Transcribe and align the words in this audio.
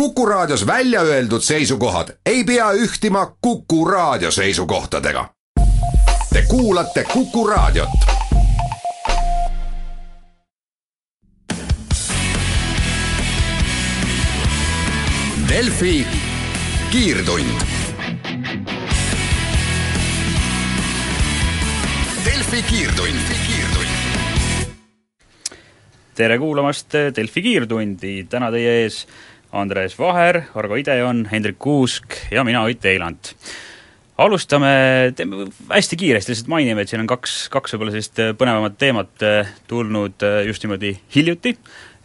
Kuku 0.00 0.26
Raadios 0.26 0.66
välja 0.66 1.00
öeldud 1.00 1.40
seisukohad 1.40 2.08
ei 2.26 2.44
pea 2.44 2.72
ühtima 2.72 3.36
Kuku 3.40 3.84
Raadio 3.84 4.30
seisukohtadega. 4.30 5.28
Te 6.32 6.42
kuulate 6.48 7.04
Kuku 7.04 7.46
Raadiot. 7.46 7.88
Delfi 15.48 16.06
kiirtund. 16.90 17.60
Delfi 22.24 22.62
kiirtund, 22.62 23.18
kiirtund 23.46 23.66
tere 26.16 26.38
kuulamast 26.38 26.92
Delfi 27.16 27.42
kiirtundi, 27.42 28.26
täna 28.30 28.48
teie 28.50 28.82
ees 28.82 29.02
Andres 29.56 29.96
Vaher, 29.98 30.42
Argo 30.54 30.76
Ideon, 30.78 31.24
Hendrik 31.30 31.58
Kuusk 31.58 32.18
ja 32.30 32.44
mina, 32.44 32.62
Ott 32.66 32.84
Eiland. 32.84 33.32
alustame, 34.18 34.68
teeme 35.16 35.44
hästi 35.68 35.96
kiiresti, 36.00 36.32
lihtsalt 36.32 36.48
mainime, 36.48 36.82
et 36.82 36.88
siin 36.88 37.02
on 37.02 37.10
kaks, 37.10 37.48
kaks 37.52 37.74
võib-olla 37.74 37.92
sellist 37.92 38.20
põnevamat 38.40 38.78
teemat 38.80 39.24
eh, 39.26 39.50
tulnud 39.68 40.24
eh, 40.24 40.38
just 40.48 40.64
niimoodi 40.64 40.94
hiljuti, 41.14 41.52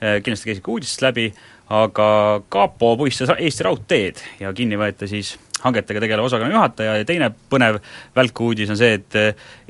kindlasti 0.02 0.50
käisid 0.50 0.64
ka 0.66 0.72
uudistest 0.74 1.04
läbi, 1.06 1.28
aga 1.72 2.42
kapo 2.52 2.96
puistas 3.00 3.32
Eesti 3.38 3.64
Raudteed 3.64 4.20
ja 4.42 4.52
kinni 4.56 4.80
võeti 4.80 5.08
siis 5.08 5.36
hangetega 5.62 6.02
tegelev 6.04 6.26
osakonna 6.28 6.56
juhataja 6.56 6.98
ja 7.00 7.06
teine 7.08 7.30
põnev 7.52 7.78
välkuudis 8.18 8.72
on 8.74 8.80
see, 8.80 8.98
et 8.98 9.18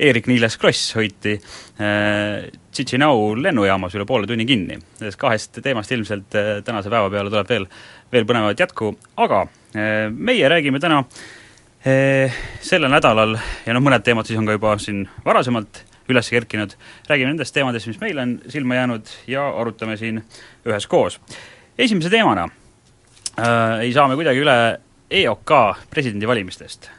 Eerik-Niiles 0.02 0.56
Kross 0.58 0.96
hoiti 0.96 1.36
äh, 1.36 2.48
Tšitšinau 2.72 3.36
lennujaamas 3.36 3.94
üle 3.98 4.06
poole 4.08 4.26
tunni 4.26 4.46
kinni. 4.48 4.78
Nendest 5.00 5.20
kahest 5.20 5.60
teemast 5.62 5.92
ilmselt 5.92 6.38
äh, 6.38 6.50
tänase 6.64 6.90
päeva 6.90 7.12
peale 7.12 7.30
tuleb 7.30 7.52
veel, 7.52 7.68
veel 8.12 8.26
põnevat 8.28 8.64
jätku, 8.64 8.94
aga 9.20 9.46
meie 9.72 10.48
räägime 10.52 10.76
täna 10.82 10.98
sellel 11.82 12.92
nädalal 12.92 13.38
ja 13.64 13.72
noh, 13.72 13.80
mõned 13.80 14.04
teemad 14.04 14.28
siis 14.28 14.36
on 14.36 14.44
ka 14.44 14.58
juba 14.58 14.74
siin 14.78 15.06
varasemalt 15.24 15.80
üles 16.12 16.28
kerkinud, 16.30 16.74
räägime 17.08 17.32
nendest 17.32 17.54
teemadest, 17.56 17.88
mis 17.88 18.00
meile 18.02 18.26
on 18.26 18.36
silma 18.52 18.76
jäänud 18.76 19.14
ja 19.30 19.46
arutame 19.48 19.96
siin 19.96 20.20
üheskoos. 20.66 21.20
Esimese 21.78 22.10
teemana 22.12 22.48
äh, 23.38 23.84
ei 23.86 23.92
saa 23.92 24.08
me 24.08 24.18
kuidagi 24.18 24.42
üle 24.44 24.56
EOK 25.12 25.52
presidendivalimistest. 25.92 26.90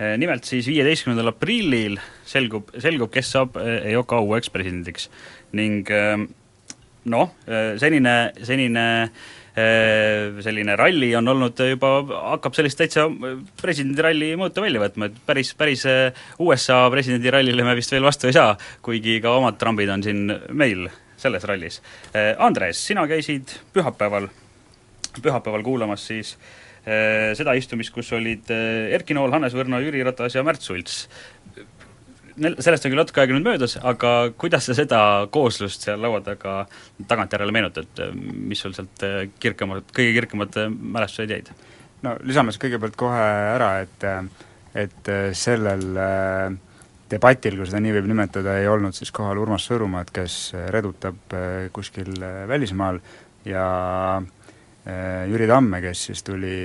Eh, 0.00 0.14
nimelt 0.16 0.46
siis 0.48 0.64
viieteistkümnendal 0.70 1.34
aprillil 1.34 1.98
selgub, 2.28 2.70
selgub, 2.80 3.10
kes 3.12 3.34
saab 3.34 3.58
eh, 3.60 3.90
EOK 3.92 4.14
uueks 4.24 4.48
presidendiks. 4.52 5.10
Ning 5.58 5.90
eh, 5.92 6.22
noh, 7.10 7.36
senine, 7.80 8.16
senine 8.44 8.86
selline 9.60 10.76
ralli 10.78 11.08
on 11.18 11.26
olnud 11.28 11.58
juba, 11.66 11.88
hakkab 12.30 12.54
sellist 12.54 12.78
täitsa 12.80 13.08
presidendiralli 13.60 14.28
mõõtu 14.38 14.62
välja 14.62 14.80
võtma, 14.80 15.08
et 15.10 15.16
päris, 15.26 15.50
päris 15.58 15.82
USA 16.40 16.78
presidendirallile 16.92 17.66
me 17.66 17.74
vist 17.76 17.92
veel 17.92 18.06
vastu 18.06 18.30
ei 18.30 18.36
saa, 18.36 18.54
kuigi 18.86 19.18
ka 19.20 19.34
omad 19.40 19.58
trambid 19.60 19.90
on 19.92 20.06
siin 20.06 20.22
meil 20.54 20.86
selles 21.20 21.44
rallis. 21.48 21.82
Andres, 22.40 22.80
sina 22.88 23.04
käisid 23.10 23.52
pühapäeval, 23.74 24.30
pühapäeval 25.20 25.64
kuulamas 25.66 26.06
siis 26.08 26.32
äh, 26.34 26.70
Äh, 26.80 27.34
seda 27.36 27.52
istumist, 27.58 27.92
kus 27.92 28.08
olid 28.16 28.48
äh, 28.54 28.88
Erki 28.96 29.12
Nool, 29.12 29.34
Hannes 29.34 29.52
Võrno, 29.52 29.82
Jüri 29.84 30.00
Ratas 30.06 30.32
ja 30.32 30.44
Märt 30.46 30.64
Sults. 30.64 31.02
Sellest 32.40 32.86
on 32.86 32.92
küll 32.94 32.96
natuke 32.96 33.20
aega 33.20 33.34
nüüd 33.36 33.44
möödas, 33.44 33.74
aga 33.84 34.30
kuidas 34.40 34.64
sa 34.64 34.76
seda 34.78 35.00
kooslust 35.34 35.84
seal 35.84 36.00
laua 36.00 36.22
taga 36.24 36.62
tagantjärele 37.10 37.52
meenutad, 37.52 38.00
mis 38.16 38.64
sul 38.64 38.72
sealt 38.72 39.04
äh, 39.04 39.26
kirkamad, 39.42 39.92
kõige 39.92 40.14
kirkamad 40.16 40.56
mälestused 40.70 41.34
jäid? 41.36 41.52
no 42.00 42.14
lisame 42.24 42.54
siis 42.54 42.62
kõigepealt 42.62 42.96
kohe 42.96 43.26
ära, 43.58 43.74
et 43.84 44.06
et 44.80 45.08
sellel 45.36 45.84
debatil, 47.10 47.56
kui 47.58 47.66
seda 47.68 47.80
nii 47.82 47.96
võib 47.98 48.10
nimetada, 48.10 48.58
ei 48.60 48.68
olnud 48.70 48.94
siis 48.96 49.10
kohal 49.14 49.38
Urmas 49.42 49.66
Sõõrumaad, 49.68 50.12
kes 50.14 50.52
redutab 50.70 51.34
kuskil 51.74 52.12
välismaal 52.48 53.00
ja 53.48 53.64
äh, 54.18 54.28
Äh, 54.86 55.28
Jüri 55.28 55.46
Tamme, 55.46 55.82
kes 55.84 56.06
siis 56.08 56.22
tuli, 56.24 56.56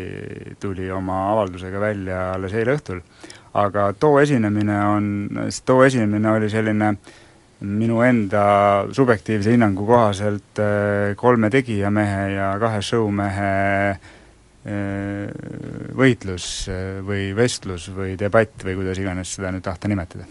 tuli 0.59 0.88
oma 0.92 1.34
avaldusega 1.34 1.80
välja 1.84 2.20
alles 2.38 2.53
eile 2.56 2.78
õhtul. 2.78 3.02
aga 3.56 3.94
too 4.00 4.20
esinemine 4.20 4.75
on, 4.88 5.06
too 5.66 5.84
esinemine 5.84 6.31
oli 6.31 6.50
selline 6.52 6.90
minu 7.59 8.02
enda 8.03 8.46
subjektiivse 8.91 9.52
hinnangu 9.52 9.86
kohaselt 9.88 10.59
äh, 10.64 11.16
kolme 11.16 11.50
tegijamehe 11.52 12.30
ja 12.36 12.50
kahe 12.59 12.81
showmehe 12.81 13.52
äh, 13.91 14.00
võitlus 14.66 16.48
või 17.06 17.28
vestlus 17.38 17.86
või 17.94 18.16
debatt 18.18 18.66
või 18.66 18.80
kuidas 18.80 18.98
iganes 18.98 19.36
seda 19.38 19.52
nüüd 19.53 19.62
tahta 19.68 19.92
nimetada 19.92 20.26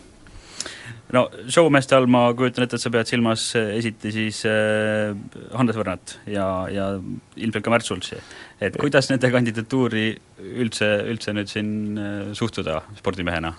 no 1.14 1.24
showmeeste 1.52 1.96
all 1.96 2.08
ma 2.10 2.24
kujutan 2.36 2.66
ette, 2.66 2.78
et 2.78 2.84
sa 2.84 2.92
pead 2.92 3.08
silmas 3.08 3.46
eh, 3.58 3.74
esiti 3.78 4.12
siis 4.14 4.40
äh, 4.48 5.12
Hannes 5.54 5.76
Võrnat 5.78 6.16
ja, 6.30 6.46
ja 6.72 6.88
ilmselt 7.36 7.64
ka 7.64 7.72
Märt 7.72 7.86
Sultsi. 7.86 8.18
et 8.62 8.78
kuidas 8.80 9.10
nende 9.12 9.30
kandidatuuri 9.32 10.06
üldse, 10.64 10.90
üldse 11.10 11.36
nüüd 11.36 11.52
siin 11.52 11.70
äh, 12.00 12.32
suhtuda 12.36 12.80
spordimehena? 12.98 13.54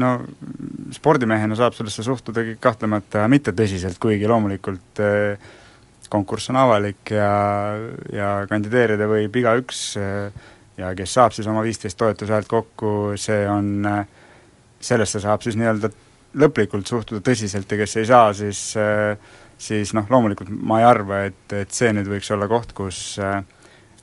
no 0.00 0.10
spordimehena 0.94 1.58
saab 1.58 1.74
sellesse 1.78 2.04
suhtudagi 2.06 2.58
kahtlemata 2.62 3.26
mitte 3.30 3.54
tõsiselt, 3.56 3.98
kuigi 4.02 4.28
loomulikult 4.30 5.02
äh, 5.04 5.50
konkurss 6.10 6.50
on 6.52 6.58
avalik 6.60 7.12
ja, 7.14 7.32
ja 8.12 8.30
kandideerida 8.50 9.08
võib 9.10 9.36
igaüks 9.42 9.82
äh, 10.00 10.48
ja 10.80 10.94
kes 10.98 11.16
saab 11.18 11.36
siis 11.36 11.48
oma 11.50 11.62
viisteist 11.66 11.98
toetushäält 12.00 12.48
kokku, 12.50 13.12
see 13.20 13.44
on, 13.48 13.84
sellesse 14.80 15.20
saab 15.22 15.44
siis 15.44 15.58
nii-öelda 15.60 15.90
lõplikult 16.40 16.88
suhtuda 16.88 17.22
tõsiselt 17.26 17.70
ja 17.70 17.78
kes 17.82 17.96
ei 18.00 18.08
saa, 18.08 18.34
siis 18.34 18.60
siis 19.60 19.90
noh, 19.92 20.06
loomulikult 20.08 20.48
ma 20.48 20.78
ei 20.80 20.86
arva, 20.88 21.24
et, 21.28 21.42
et 21.52 21.74
see 21.74 21.90
nüüd 21.92 22.08
võiks 22.08 22.30
olla 22.32 22.46
koht, 22.48 22.70
kus 22.72 23.18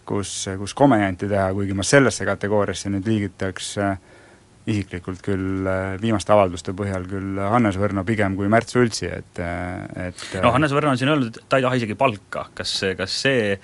kus, 0.07 0.31
kus 0.59 0.75
komejant'i 0.78 1.28
teha, 1.29 1.50
kuigi 1.56 1.75
ma 1.75 1.85
sellesse 1.85 2.25
kategooriasse 2.28 2.91
nüüd 2.94 3.07
liigitaks 3.09 3.74
isiklikult 4.67 5.22
küll 5.23 5.67
viimaste 6.01 6.33
avalduste 6.35 6.73
põhjal 6.78 7.05
küll 7.07 7.39
Hannes 7.39 7.78
Võrno 7.79 8.03
pigem 8.07 8.35
kui 8.35 8.50
Märt 8.51 8.72
Sultsi, 8.72 9.07
et, 9.07 9.39
et 9.39 10.23
no 10.44 10.51
Hannes 10.55 10.73
Võrno 10.75 10.91
on 10.91 11.00
siin 11.00 11.11
öelnud, 11.13 11.31
et 11.31 11.47
ta 11.47 11.59
ei 11.59 11.66
taha 11.66 11.79
isegi 11.79 11.95
palka, 12.00 12.47
kas, 12.57 12.73
kas 13.00 13.16
see 13.23 13.56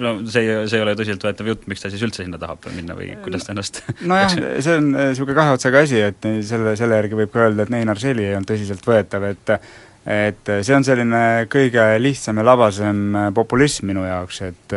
no 0.00 0.12
see, 0.30 0.44
see 0.64 0.78
ei 0.78 0.84
ole 0.84 0.94
tõsiseltvõetav 0.96 1.50
jutt, 1.50 1.66
miks 1.70 1.82
ta 1.84 1.90
siis 1.92 2.04
üldse 2.06 2.22
sinna 2.22 2.40
tahab 2.40 2.70
minna 2.76 2.96
või 2.98 3.10
kuidas 3.24 3.44
ta 3.46 3.52
ennast 3.54 3.82
nojah, 4.10 4.38
see 4.64 4.78
on 4.78 4.92
niisugune 4.94 5.38
kahe 5.40 5.58
otsaga 5.58 5.82
asi, 5.84 6.00
et 6.12 6.30
selle, 6.46 6.76
selle 6.80 7.02
järgi 7.02 7.18
võib 7.24 7.34
ka 7.34 7.48
öelda, 7.48 7.66
et 7.66 7.74
Neinar 7.74 8.00
Seli 8.00 8.28
ei 8.28 8.38
olnud 8.38 8.50
tõsiseltvõetav, 8.52 9.28
et 9.32 9.58
et 10.04 10.50
see 10.60 10.74
on 10.76 10.84
selline 10.84 11.20
kõige 11.48 11.84
lihtsam 11.96 12.36
ja 12.36 12.44
labasem 12.44 13.14
populism 13.36 13.88
minu 13.88 14.02
jaoks, 14.04 14.42
et 14.44 14.74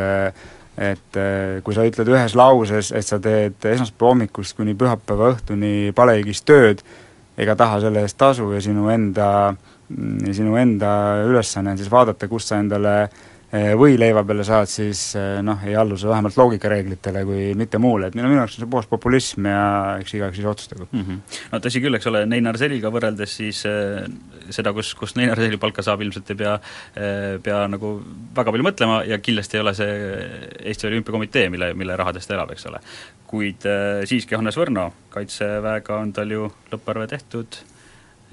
et 0.78 1.18
kui 1.66 1.74
sa 1.74 1.86
ütled 1.88 2.10
ühes 2.14 2.36
lauses, 2.38 2.92
et 2.94 3.06
sa 3.06 3.18
teed 3.20 3.66
esmaspäeva 3.66 4.12
hommikust 4.12 4.58
kuni 4.58 4.76
pühapäeva 4.78 5.32
õhtuni 5.34 5.94
palehigis 5.98 6.44
tööd, 6.46 6.84
ega 7.38 7.56
taha 7.58 7.80
selle 7.82 8.04
eest 8.06 8.18
tasu 8.18 8.52
ja 8.54 8.62
sinu 8.62 8.92
enda, 8.94 9.56
sinu 10.38 10.58
enda 10.62 10.92
ülesanne 11.26 11.74
on 11.74 11.82
siis 11.82 11.90
vaadata, 11.90 12.30
kust 12.30 12.54
sa 12.54 12.62
endale 12.62 12.98
Eh, 13.48 13.72
või 13.80 13.94
leiva 13.96 14.26
peale 14.28 14.44
saad, 14.44 14.68
siis 14.68 15.02
eh, 15.16 15.38
noh, 15.40 15.62
ei 15.64 15.76
allu 15.80 15.96
sa 15.96 16.10
vähemalt 16.10 16.36
loogikareeglitele 16.36 17.22
kui 17.24 17.44
mitte 17.56 17.80
muule, 17.80 18.10
et 18.10 18.16
minu, 18.18 18.28
minu 18.28 18.42
jaoks 18.42 18.58
on 18.58 18.66
see 18.66 18.72
puhas 18.74 18.90
populism 18.92 19.46
ja 19.48 19.62
eks 20.02 20.18
igaüks 20.18 20.36
siis 20.36 20.50
otsustagu 20.52 20.88
mm. 20.90 21.06
-hmm. 21.06 21.38
no 21.54 21.60
tõsi 21.64 21.80
küll, 21.80 21.96
eks 21.96 22.10
ole, 22.12 22.26
Neinar 22.28 22.60
Seliga 22.60 22.92
võrreldes 22.92 23.38
siis 23.40 23.62
seda, 24.56 24.74
kus, 24.76 24.94
kus 24.98 25.16
Neinar 25.18 25.40
Seli 25.42 25.60
palka 25.62 25.86
saab, 25.86 26.04
ilmselt 26.06 26.34
ei 26.34 26.40
pea 26.40 26.56
äh,, 26.58 27.38
pea 27.44 27.62
nagu 27.72 27.94
väga 28.38 28.54
palju 28.54 28.68
mõtlema 28.68 29.00
ja 29.08 29.20
kindlasti 29.24 29.60
ei 29.60 29.64
ole 29.64 29.74
see 29.78 29.96
Eesti 30.72 30.90
Olümpiakomitee, 30.92 31.48
mille, 31.54 31.72
mille 31.78 31.98
rahadest 32.00 32.30
ta 32.30 32.38
elab, 32.38 32.54
eks 32.56 32.68
ole. 32.72 32.84
kuid 33.28 33.66
äh, 33.68 34.04
siiski 34.08 34.38
Hannes 34.38 34.58
Võrno, 34.60 34.90
Kaitseväega 35.14 35.98
on 36.02 36.14
tal 36.16 36.32
ju 36.32 36.52
lõpparve 36.72 37.10
tehtud, 37.12 37.60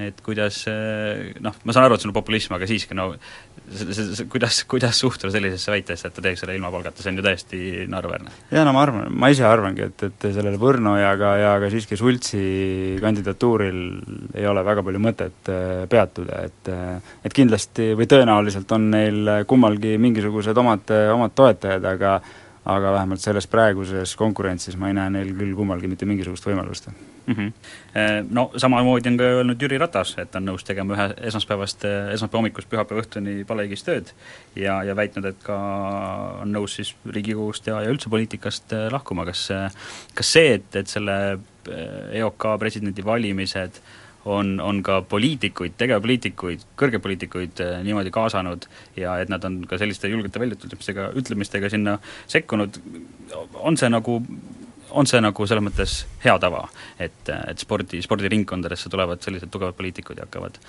et 0.02 0.20
kuidas 0.26 0.64
noh, 1.44 1.54
ma 1.64 1.74
saan 1.74 1.86
aru, 1.86 1.96
et 1.96 2.02
see 2.02 2.10
on 2.10 2.16
populism, 2.16 2.56
aga 2.56 2.66
siiski 2.66 2.96
no 2.98 3.12
see, 3.14 3.92
see, 3.94 4.06
see, 4.16 4.26
kuidas, 4.30 4.60
kuidas 4.68 4.98
suhtuda 4.98 5.30
sellisesse 5.34 5.72
väitesse, 5.72 6.08
et 6.08 6.16
ta 6.16 6.24
teeks 6.24 6.42
selle 6.42 6.56
ilma 6.56 6.70
palgata, 6.74 7.02
see 7.02 7.12
on 7.12 7.20
ju 7.20 7.24
täiesti 7.24 7.60
naeruväärne. 7.92 8.34
jaa, 8.50 8.64
no 8.66 8.74
ma 8.76 8.82
arvan, 8.84 9.08
ma 9.14 9.30
ise 9.32 9.46
arvangi, 9.48 9.88
et, 9.88 10.06
et 10.08 10.28
sellel 10.34 10.58
Võrno 10.60 10.96
ja 10.98 11.14
ka, 11.20 11.32
ja 11.40 11.54
ka 11.62 11.70
siiski 11.72 11.98
Sultsi 12.00 12.44
kandidatuuril 13.02 13.80
ei 14.34 14.48
ole 14.50 14.64
väga 14.66 14.84
palju 14.86 15.02
mõtet 15.02 15.52
äh, 15.52 15.84
peatuda, 15.90 16.44
et 16.48 16.72
äh, 16.72 17.12
et 17.24 17.36
kindlasti 17.36 17.92
või 17.98 18.08
tõenäoliselt 18.10 18.70
on 18.74 18.90
neil 18.92 19.34
kummalgi 19.48 19.96
mingisugused 20.02 20.58
omad, 20.58 20.90
omad 21.14 21.38
toetajad, 21.38 21.92
aga 21.94 22.18
aga 22.64 22.92
vähemalt 22.92 23.20
selles 23.20 23.46
praeguses 23.50 24.14
konkurentsis 24.16 24.76
ma 24.80 24.88
ei 24.88 24.96
näe 24.96 25.10
neil 25.12 25.32
küll 25.36 25.52
kummalgi 25.56 25.88
mitte 25.90 26.06
mingisugust 26.08 26.46
võimalust 26.48 26.88
mm. 26.88 27.34
-hmm. 27.34 27.52
No 28.30 28.50
samamoodi 28.56 29.08
on 29.08 29.18
ka 29.20 29.24
öelnud 29.24 29.62
Jüri 29.62 29.78
Ratas, 29.78 30.14
et 30.18 30.36
on 30.36 30.46
nõus 30.48 30.64
tegema 30.64 30.94
ühe 30.96 31.08
esmaspäevast, 31.28 31.84
esmaspäeva 32.12 32.40
hommikust 32.40 32.70
pühapäeva 32.70 33.02
õhtuni 33.02 33.44
palehigis 33.44 33.84
tööd 33.84 34.12
ja, 34.56 34.82
ja 34.82 34.96
väitnud, 34.96 35.24
et 35.24 35.42
ka 35.42 35.58
on 36.42 36.52
nõus 36.52 36.76
siis 36.80 36.94
Riigikogust 37.04 37.66
ja, 37.66 37.82
ja 37.82 37.90
üldse 37.92 38.08
poliitikast 38.08 38.72
äh, 38.72 38.88
lahkuma, 38.92 39.24
kas 39.24 39.48
kas 40.14 40.32
see, 40.32 40.54
et, 40.54 40.76
et 40.76 40.88
selle 40.88 41.38
EOK 42.12 42.48
presidendivalimised 42.58 43.80
on, 44.24 44.56
on 44.60 44.82
ka 44.86 45.00
poliitikuid, 45.08 45.76
tegevpoliitikuid, 45.80 46.66
kõrgeid 46.80 47.02
poliitikuid 47.04 47.62
niimoodi 47.84 48.12
kaasanud 48.14 48.66
ja 48.96 49.18
et 49.20 49.32
nad 49.32 49.44
on 49.44 49.62
ka 49.68 49.78
selliste 49.80 50.08
julgete 50.08 50.40
väljaütlemistega, 50.42 51.10
ütlemistega 51.20 51.70
sinna 51.72 51.98
sekkunud, 52.26 52.80
on 53.60 53.80
see 53.80 53.92
nagu 53.92 54.20
on 54.94 55.08
see 55.10 55.20
nagu 55.22 55.46
selles 55.48 55.64
mõttes 55.64 55.94
hea 56.24 56.34
tava, 56.42 56.66
et, 57.02 57.30
et 57.34 57.62
spordi, 57.62 58.00
spordiringkondadesse 58.04 58.90
tulevad 58.92 59.22
sellised 59.24 59.50
tugevad 59.52 59.76
poliitikud 59.78 60.20
ja 60.20 60.28
hakkavad 60.28 60.60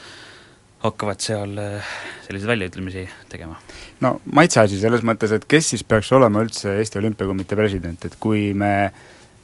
hakkavad 0.86 1.22
seal 1.24 1.58
eh, 1.62 1.94
selliseid 2.26 2.52
väljaütlemisi 2.52 3.06
tegema? 3.32 3.58
no 4.04 4.18
maitse 4.38 4.62
asi 4.62 4.80
selles 4.82 5.06
mõttes, 5.08 5.34
et 5.36 5.46
kes 5.50 5.74
siis 5.74 5.86
peaks 5.88 6.12
olema 6.16 6.44
üldse 6.46 6.76
Eesti 6.80 7.02
Olümpiakomitee 7.02 7.60
president, 7.60 8.06
et 8.06 8.18
kui 8.22 8.52
me 8.58 8.74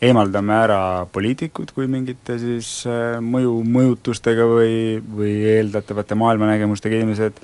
eemaldame 0.02 0.56
ära 0.64 0.82
poliitikud 1.14 1.74
kui 1.76 1.88
mingite 1.92 2.38
siis 2.42 2.70
eh, 2.90 3.20
mõju, 3.22 3.60
mõjutustega 3.78 4.48
või, 4.50 4.76
või 5.02 5.36
eeldatavate 5.56 6.18
maailmanägemustega 6.18 7.00
inimesed, 7.00 7.42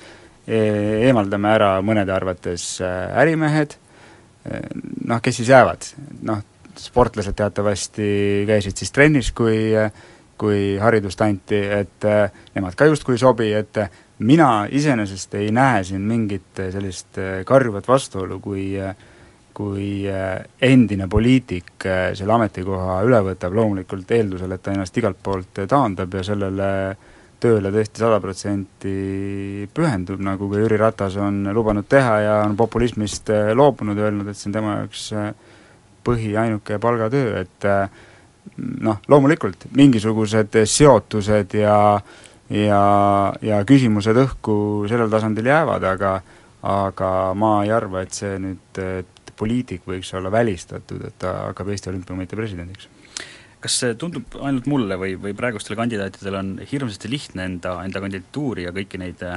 e-, 0.48 1.08
eemaldame 1.08 1.54
ära 1.54 1.72
mõnede 1.86 2.16
arvates 2.16 2.78
eh, 2.82 3.22
ärimehed, 3.24 3.78
noh, 4.48 5.20
kes 5.20 5.42
siis 5.42 5.50
jäävad, 5.52 5.90
noh, 6.24 6.40
sportlased 6.80 7.36
teatavasti 7.36 8.06
käisid 8.48 8.80
siis 8.80 8.94
trennis, 8.96 9.34
kui 9.36 9.74
kui 10.38 10.78
haridust 10.82 11.22
anti, 11.26 11.58
et 11.58 12.06
äh, 12.06 12.30
nemad 12.56 12.78
ka 12.78 12.88
justkui 12.90 13.18
ei 13.18 13.22
sobi, 13.22 13.50
et 13.58 13.82
äh, 13.82 13.90
mina 14.20 14.68
iseenesest 14.70 15.34
ei 15.40 15.52
näe 15.56 15.84
siin 15.88 16.06
mingit 16.08 16.62
äh, 16.62 16.72
sellist 16.74 17.20
karjuvat 17.46 17.88
vastuolu, 17.90 18.40
kui 18.44 18.70
kui 19.58 20.06
endine 20.62 21.08
poliitik 21.10 21.88
selle 22.14 22.34
ametikoha 22.36 23.00
üle 23.08 23.24
võtab, 23.32 23.56
loomulikult 23.58 24.12
eeldusel, 24.14 24.54
et 24.54 24.62
ta 24.62 24.76
ennast 24.76 24.98
igalt 25.02 25.18
poolt 25.24 25.64
taandab 25.66 26.14
ja 26.14 26.22
sellele 26.28 26.68
tööle 27.42 27.72
tõesti 27.74 28.02
sada 28.02 28.20
protsenti 28.22 28.94
pühendub, 29.74 30.22
nagu 30.26 30.50
ka 30.52 30.62
Jüri 30.62 30.78
Ratas 30.82 31.18
on 31.22 31.44
lubanud 31.54 31.86
teha 31.90 32.16
ja 32.22 32.38
on 32.46 32.56
populismist 32.58 33.30
loobunud, 33.58 33.98
öelnud, 33.98 34.30
et 34.30 34.38
see 34.38 34.50
on 34.52 34.58
tema 34.58 34.78
jaoks 34.80 35.10
põhi, 36.06 36.32
ainuke 36.40 36.80
palgatöö, 36.82 37.42
et 37.42 37.68
noh, 38.58 39.02
loomulikult 39.10 39.68
mingisugused 39.78 40.58
seotused 40.66 41.58
ja 41.58 41.78
ja, 42.50 42.82
ja 43.44 43.62
küsimused 43.68 44.18
õhku 44.22 44.56
sellel 44.90 45.12
tasandil 45.12 45.50
jäävad, 45.52 45.84
aga 45.84 46.18
aga 46.68 47.10
ma 47.38 47.62
ei 47.64 47.72
arva, 47.72 48.02
et 48.04 48.16
see 48.18 48.38
nüüd, 48.42 48.80
poliitik 49.38 49.86
võiks 49.88 50.14
olla 50.18 50.32
välistatud, 50.34 51.04
et 51.08 51.18
ta 51.22 51.34
hakkab 51.50 51.70
Eesti 51.74 51.92
Olümpiakomitee 51.92 52.40
presidendiks 52.40 52.90
kas 53.68 53.76
see 53.82 53.96
tundub 54.00 54.38
ainult 54.40 54.68
mulle 54.72 54.96
või, 55.00 55.16
või 55.20 55.34
praegustel 55.38 55.76
kandidaatidel 55.80 56.38
on 56.40 56.52
hirmsasti 56.72 57.10
lihtne 57.12 57.48
enda, 57.50 57.74
enda 57.84 58.02
kandidatuuri 58.04 58.64
ja 58.68 58.74
kõiki 58.76 59.00
neid 59.02 59.24
äh, 59.28 59.36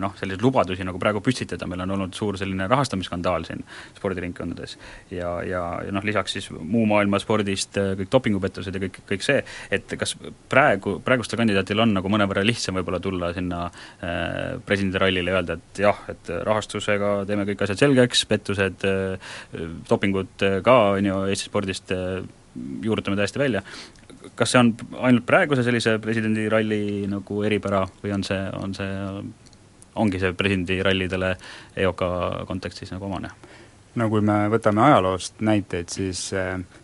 noh, 0.00 0.14
selliseid 0.20 0.44
lubadusi 0.44 0.86
nagu 0.86 1.00
praegu 1.02 1.22
püstitada, 1.24 1.66
meil 1.70 1.82
on 1.84 1.96
olnud 1.96 2.14
suur 2.14 2.38
selline 2.38 2.68
rahastamisskandaal 2.70 3.46
siin 3.48 3.64
spordiringkondades 3.98 4.76
ja, 5.10 5.32
ja, 5.46 5.62
ja 5.82 5.94
noh, 5.94 6.06
lisaks 6.06 6.36
siis 6.38 6.50
muu 6.54 6.84
maailma 6.90 7.18
spordist 7.22 7.78
äh, 7.80 7.94
kõik 7.98 8.12
dopingupettused 8.14 8.78
ja 8.78 8.84
kõik, 8.86 9.00
kõik 9.10 9.26
see, 9.26 9.42
et 9.74 9.96
kas 9.98 10.14
praegu, 10.52 10.98
praegustel 11.04 11.42
kandidaatidel 11.42 11.84
on 11.86 11.96
nagu 11.98 12.14
mõnevõrra 12.14 12.46
lihtsam 12.46 12.78
võib-olla 12.78 13.02
tulla 13.02 13.32
sinna 13.34 13.64
äh, 13.66 14.54
presidendirallile 14.66 15.34
ja 15.34 15.40
öelda, 15.40 15.58
et 15.58 15.82
jah, 15.88 16.06
et 16.12 16.32
rahastusega 16.46 17.16
teeme 17.28 17.48
kõik 17.50 17.66
asjad 17.66 17.82
selgeks, 17.82 18.24
pettused 18.30 18.88
dopingud 19.90 20.48
ka, 20.64 20.78
on 20.94 21.10
ju, 21.10 21.20
Eesti 21.34 21.50
spordist 21.50 21.90
juurutame 22.82 23.16
täiesti 23.18 23.38
välja, 23.38 23.62
kas 24.34 24.54
see 24.54 24.60
on 24.60 24.74
ainult 25.00 25.26
praeguse 25.26 25.64
sellise 25.66 25.98
presidendiralli 26.02 27.08
nagu 27.10 27.42
eripära 27.46 27.84
või 28.02 28.14
on 28.14 28.24
see, 28.26 28.40
on 28.58 28.74
see, 28.76 28.92
ongi 30.00 30.20
see 30.22 30.32
presidendirallidele 30.38 31.34
EOK 31.84 32.06
kontekstis 32.48 32.94
nagu 32.94 33.10
omane? 33.10 33.32
no 33.94 34.08
kui 34.10 34.24
me 34.26 34.44
võtame 34.50 34.82
ajaloost 34.88 35.42
näiteid, 35.46 35.92
siis, 35.92 36.26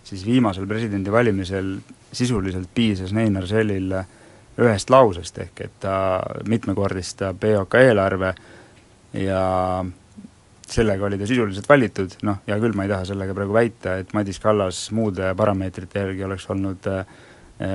siis 0.06 0.26
viimasel 0.26 0.68
presidendivalimisel 0.70 1.72
sisuliselt 2.12 2.70
piisas 2.74 3.12
Neinar 3.14 3.46
Sellil 3.50 3.94
ühest 4.60 4.90
lausest, 4.90 5.38
ehk 5.42 5.64
et 5.64 5.78
ta 5.82 5.94
mitmekordistab 6.48 7.44
EOK 7.50 7.78
eelarve 7.80 8.34
ja 9.18 9.42
sellega 10.70 11.06
oli 11.06 11.18
ta 11.18 11.26
sisuliselt 11.28 11.68
valitud, 11.68 12.16
noh, 12.26 12.40
hea 12.46 12.58
küll, 12.62 12.76
ma 12.78 12.86
ei 12.86 12.92
taha 12.92 13.06
sellega 13.08 13.34
praegu 13.36 13.54
väita, 13.56 13.96
et 14.00 14.12
Madis 14.16 14.40
Kallas 14.42 14.88
muude 14.96 15.32
parameetrite 15.38 16.04
järgi 16.04 16.26
oleks 16.26 16.46
olnud 16.52 16.90
äh, 16.90 17.04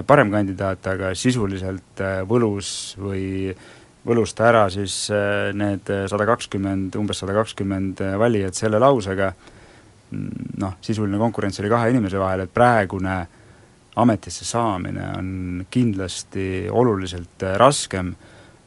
parem 0.08 0.32
kandidaat, 0.34 0.86
aga 0.94 1.12
sisuliselt 1.18 2.04
äh, 2.04 2.22
võlus 2.28 2.70
või 3.02 3.52
võlus 4.06 4.36
ta 4.38 4.50
ära 4.52 4.68
siis 4.74 5.06
äh, 5.14 5.52
need 5.58 5.90
sada 6.12 6.28
kakskümmend, 6.30 6.96
umbes 7.00 7.20
sada 7.24 7.36
kakskümmend 7.36 8.04
valijat 8.22 8.58
selle 8.58 8.80
lausega, 8.82 9.32
mm, 10.12 10.54
noh, 10.64 10.78
sisuline 10.86 11.20
konkurents 11.22 11.60
oli 11.64 11.74
kahe 11.74 11.92
inimese 11.94 12.22
vahel, 12.22 12.46
et 12.46 12.54
praegune 12.54 13.18
ametisse 13.96 14.48
saamine 14.48 15.12
on 15.16 15.66
kindlasti 15.72 16.66
oluliselt 16.72 17.44
raskem 17.60 18.12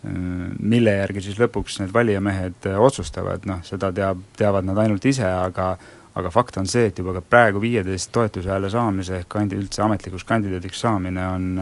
mille 0.08 0.94
järgi 1.00 1.22
siis 1.28 1.38
lõpuks 1.40 1.80
need 1.82 1.92
valijamehed 1.94 2.68
otsustavad, 2.78 3.46
noh, 3.48 3.62
seda 3.66 3.92
teab, 3.94 4.22
teavad 4.38 4.66
nad 4.68 4.78
ainult 4.84 5.04
ise, 5.08 5.26
aga 5.28 5.76
aga 6.18 6.30
fakt 6.34 6.56
on 6.58 6.66
see, 6.66 6.88
et 6.90 6.98
juba 6.98 7.12
ka 7.14 7.22
praegu 7.22 7.60
viieteist 7.62 8.10
toetushääle 8.14 8.70
saamise 8.72 9.20
ehk 9.20 9.28
kandi-, 9.30 9.58
üldse 9.60 9.84
ametlikuks 9.84 10.26
kandidaadiks 10.28 10.82
saamine 10.86 11.26
on 11.28 11.52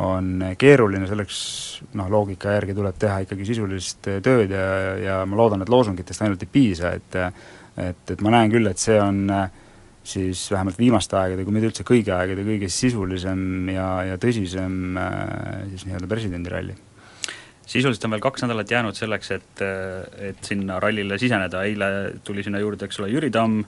on 0.00 0.44
keeruline, 0.56 1.04
selleks 1.10 1.38
noh, 1.98 2.06
loogika 2.08 2.52
järgi 2.54 2.76
tuleb 2.76 2.98
teha 3.02 3.16
ikkagi 3.24 3.44
sisulist 3.48 4.06
tööd 4.22 4.52
ja, 4.54 4.66
ja 5.02 5.16
ma 5.26 5.36
loodan, 5.36 5.64
et 5.64 5.72
loosungitest 5.72 6.22
ainult 6.22 6.44
ei 6.46 6.52
piisa, 6.52 6.94
et 6.94 7.18
et, 7.80 8.12
et 8.14 8.22
ma 8.22 8.32
näen 8.34 8.52
küll, 8.52 8.70
et 8.70 8.78
see 8.78 8.96
on 9.02 9.26
siis 10.10 10.44
vähemalt 10.52 10.78
viimaste 10.78 11.18
aegade, 11.18 11.44
kui 11.44 11.54
mitte 11.54 11.68
üldse 11.72 11.84
kõigi 11.86 12.14
aegade 12.14 12.46
kõige 12.46 12.70
sisulisem 12.72 13.68
ja, 13.74 13.88
ja 14.12 14.20
tõsisem 14.20 14.96
siis 15.72 15.84
nii-öelda 15.88 16.08
presidendiralli 16.10 16.78
sisuliselt 17.70 18.04
on 18.04 18.16
veel 18.16 18.22
kaks 18.24 18.44
nädalat 18.44 18.70
jäänud 18.70 18.98
selleks, 18.98 19.30
et, 19.36 19.64
et 20.30 20.44
sinna 20.46 20.80
rallile 20.82 21.18
siseneda, 21.18 21.64
eile 21.68 21.90
tuli 22.24 22.44
sinna 22.46 22.62
juurde, 22.62 22.88
eks 22.88 23.00
ole, 23.02 23.10
Jüri 23.12 23.30
Tamm, 23.34 23.62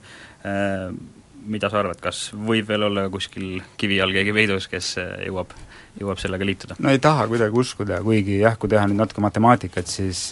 mida 1.43 1.70
sa 1.70 1.81
arvad, 1.81 1.98
kas 2.03 2.31
võib 2.34 2.69
veel 2.69 2.86
olla 2.86 3.08
kuskil 3.10 3.60
kivi 3.79 3.98
all 4.03 4.15
keegi 4.15 4.34
peidus, 4.34 4.69
kes 4.70 4.93
jõuab, 5.27 5.55
jõuab 5.98 6.20
sellega 6.22 6.46
liituda? 6.46 6.79
no 6.82 6.93
ei 6.93 7.00
taha 7.03 7.27
kuidagi 7.31 7.58
uskuda, 7.65 8.00
kuigi 8.06 8.41
jah, 8.43 8.58
kui 8.58 8.70
teha 8.70 8.84
nüüd 8.91 9.00
natuke 9.03 9.24
matemaatikat, 9.24 9.91
siis 9.91 10.29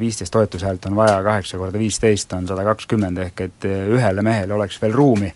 viisteist 0.00 0.32
toetushäält 0.34 0.88
on 0.90 0.96
vaja, 1.00 1.20
kaheksa 1.26 1.60
korda 1.60 1.80
viisteist 1.80 2.32
on 2.36 2.48
sada 2.48 2.64
kakskümmend, 2.66 3.20
ehk 3.28 3.46
et 3.48 3.68
ühele 3.68 4.24
mehele 4.24 4.56
oleks 4.56 4.80
veel 4.82 4.96
ruumi. 4.96 5.32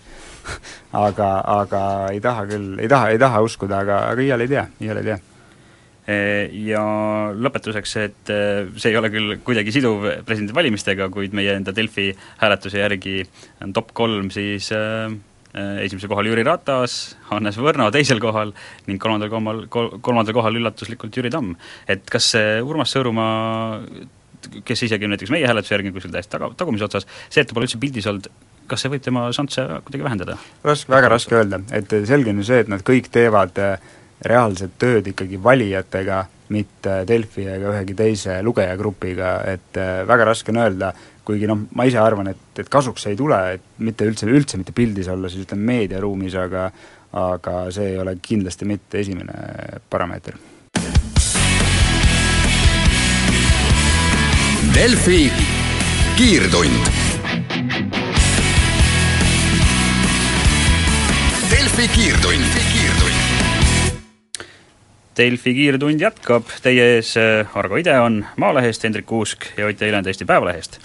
Aga, 0.97 1.27
aga 1.45 1.81
ei 2.09 2.23
taha 2.25 2.47
küll, 2.49 2.79
ei 2.81 2.89
taha, 2.89 3.11
ei 3.13 3.19
taha 3.21 3.43
uskuda, 3.45 3.83
aga, 3.85 3.99
aga 4.15 4.23
iial 4.25 4.41
ei 4.41 4.49
tea, 4.49 4.63
iial 4.81 5.01
ei 5.03 5.05
tea 5.11 5.19
ja 6.09 6.83
lõpetuseks, 7.37 7.95
et 8.01 8.31
eh, 8.33 8.69
see 8.81 8.93
ei 8.95 8.97
ole 8.97 9.11
küll 9.13 9.35
kuidagi 9.45 9.75
siduv 9.75 10.07
presidendivalimistega, 10.25 11.11
kuid 11.13 11.35
meie 11.37 11.53
enda 11.59 11.75
Delfi 11.77 12.09
hääletuse 12.41 12.81
järgi 12.81 13.21
on 13.65 13.75
top 13.77 13.93
kolm 13.97 14.31
siis 14.33 14.71
äh, 14.73 15.13
esimesel 15.85 16.09
kohal 16.09 16.31
Jüri 16.31 16.47
Ratas, 16.49 17.17
Hannes 17.29 17.59
Võrno 17.61 17.91
teisel 17.93 18.23
kohal 18.25 18.55
ning 18.89 19.01
kolmandal 19.03 19.33
kohal, 19.33 19.93
kolmandal 20.01 20.37
kohal 20.37 20.57
üllatuslikult 20.61 21.21
Jüri 21.21 21.33
Tamm. 21.35 21.57
et 21.89 22.09
kas 22.09 22.33
see 22.33 22.57
Urmas 22.65 22.97
Sõõrumaa, 22.97 23.79
kes 24.65 24.87
isegi 24.89 25.13
näiteks 25.13 25.33
meie 25.35 25.49
hääletuse 25.49 25.77
järgi 25.77 25.93
kuskil 25.93 26.15
täiesti 26.15 26.39
taga, 26.39 26.53
tagumises 26.57 26.89
otsas, 26.89 27.09
see, 27.29 27.43
et 27.43 27.51
ta 27.51 27.57
pole 27.57 27.69
üldse 27.69 27.81
pildis 27.83 28.09
olnud, 28.09 28.33
kas 28.69 28.85
see 28.85 28.93
võib 28.97 29.05
tema 29.05 29.29
šansse 29.35 29.67
kuidagi 29.85 30.09
vähendada? 30.09 30.41
raske, 30.65 30.93
väga 30.93 31.13
raske 31.13 31.37
öelda, 31.37 31.61
et 31.77 31.97
selge 32.09 32.33
on 32.33 32.41
ju 32.41 32.49
see, 32.49 32.65
et 32.65 32.73
nad 32.73 32.85
kõik 32.87 33.13
teevad 33.13 33.61
äh, 33.61 33.97
reaalset 34.25 34.75
tööd 34.79 35.07
ikkagi 35.13 35.39
valijatega, 35.43 36.25
mitte 36.55 37.03
Delfi 37.09 37.45
ega 37.47 37.75
ühegi 37.75 37.95
teise 37.97 38.39
lugejagrupiga, 38.43 39.33
et 39.53 39.79
äh, 39.79 40.03
väga 40.09 40.31
raske 40.31 40.53
on 40.55 40.63
öelda, 40.65 40.93
kuigi 41.29 41.49
noh, 41.51 41.67
ma 41.77 41.85
ise 41.89 42.01
arvan, 42.01 42.31
et, 42.33 42.45
et 42.59 42.71
kasuks 42.73 43.05
ei 43.11 43.19
tule, 43.19 43.39
et 43.59 43.67
mitte 43.85 44.09
üldse, 44.09 44.27
üldse 44.27 44.61
mitte 44.61 44.73
pildis 44.77 45.11
olla, 45.13 45.29
siis 45.29 45.45
ütleme 45.47 45.75
meediaruumis, 45.75 46.39
aga 46.41 46.71
aga 47.19 47.71
see 47.73 47.95
ei 47.95 47.99
ole 47.99 48.19
kindlasti 48.21 48.67
mitte 48.69 49.01
esimene 49.01 49.33
parameeter. 49.89 50.37
Delfi 54.75 55.33
kiirtund 56.19 56.93
Delfi 61.51 61.89
kiirtund. 61.95 63.18
Delfi 65.19 65.51
kiirtund 65.51 65.99
jätkab, 65.99 66.47
teie 66.63 66.85
ees 66.95 67.17
äh, 67.19 67.57
Argo 67.59 67.79
Ideon 67.81 68.21
Maalehest, 68.39 68.85
Hendrik 68.87 69.11
Uusk 69.13 69.49
ja 69.57 69.67
Ott 69.67 69.81
Eiland 69.83 70.07
Eesti 70.07 70.27
Päevalehest. 70.29 70.79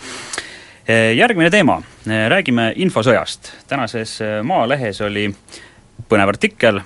Äh, 0.90 1.12
järgmine 1.14 1.52
teema, 1.54 1.76
äh, 2.08 2.24
räägime 2.34 2.72
infosõjast. 2.82 3.52
tänases 3.70 4.16
Maalehes 4.44 5.02
oli 5.06 5.28
põnev 6.10 6.32
artikkel 6.34 6.82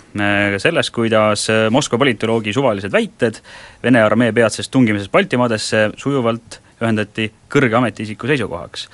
sellest, 0.60 0.92
kuidas 0.94 1.48
Moskva 1.72 1.98
politoloogi 1.98 2.52
suvalised 2.54 2.92
väited 2.92 3.40
Vene 3.84 4.04
armee 4.04 4.34
peatsest 4.36 4.72
tungimisest 4.72 5.12
Baltimaadesse 5.12 5.86
sujuvalt 5.98 6.60
ühendati 6.82 7.30
kõrge 7.50 7.80
ametiisiku 7.80 8.28
seisukohaks. 8.28 8.90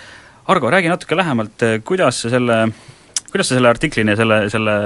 Argo, 0.47 0.69
räägi 0.69 0.93
natuke 0.93 1.17
lähemalt, 1.17 1.65
kuidas 1.83 2.21
sa 2.21 2.29
selle, 2.29 2.61
kuidas 3.31 3.49
sa 3.49 3.57
selle 3.57 3.73
artiklini 3.73 4.13
ja 4.13 4.21
selle, 4.21 4.39
selle, 4.53 4.79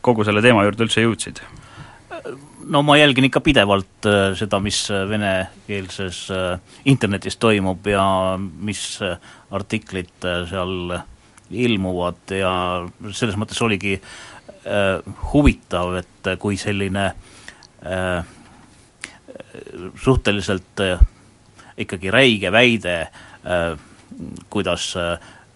kogu 0.00 0.24
selle 0.24 0.42
teema 0.46 0.62
juurde 0.62 0.86
üldse 0.86 1.02
jõudsid? 1.02 1.42
No 2.66 2.82
ma 2.82 2.96
jälgin 2.96 3.24
ikka 3.28 3.40
pidevalt 3.44 4.06
äh, 4.06 4.36
seda, 4.38 4.60
mis 4.60 4.86
venekeelses 5.08 6.28
äh, 6.30 6.60
internetis 6.84 7.36
toimub 7.36 7.86
ja 7.86 8.04
mis 8.38 8.84
äh, 9.02 9.18
artiklid 9.50 10.28
seal 10.50 10.96
ilmuvad 11.50 12.32
ja 12.34 12.54
selles 13.12 13.36
mõttes 13.38 13.60
oligi 13.62 13.98
huvitav, 15.34 15.90
et 16.00 16.28
kui 16.40 16.56
selline 16.56 17.02
suhteliselt 20.00 20.80
ikkagi 21.84 22.10
räige 22.10 22.52
väide, 22.52 22.94
kuidas 24.50 24.86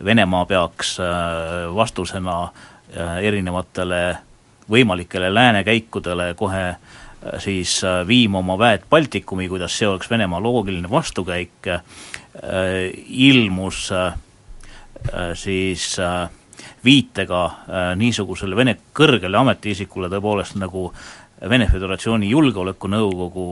Venemaa 0.04 0.44
peaks 0.46 0.98
vastusena 1.74 2.36
erinevatele 3.24 4.02
võimalikele 4.70 5.34
lääne 5.34 5.64
käikudele 5.64 6.34
kohe 6.34 6.64
äh, 6.68 6.78
siis 7.38 7.80
äh, 7.84 8.06
viima 8.06 8.38
oma 8.38 8.58
väed 8.58 8.86
Baltikumi, 8.90 9.48
kuidas 9.48 9.78
see 9.78 9.88
oleks 9.88 10.10
Venemaa 10.10 10.42
loogiline 10.42 10.90
vastukäik, 10.90 11.68
äh, 11.68 11.82
ilmus 13.08 13.88
siis 15.34 15.96
viitega 16.84 17.40
niisugusele 17.96 18.56
Vene 18.56 18.74
kõrgele 18.94 19.38
ametiisikule 19.38 20.10
tõepoolest 20.10 20.58
nagu 20.58 20.88
Vene 21.50 21.68
Föderatsiooni 21.70 22.28
Julgeolekunõukogu 22.30 23.46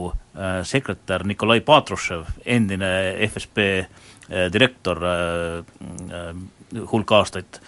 sekretär 0.67 1.23
Nikolai 1.27 1.61
Patrušev, 1.65 2.25
endine 2.45 2.89
FSB 3.29 3.67
direktor 4.53 5.01
hulk 6.91 7.15
aastaid 7.15 7.61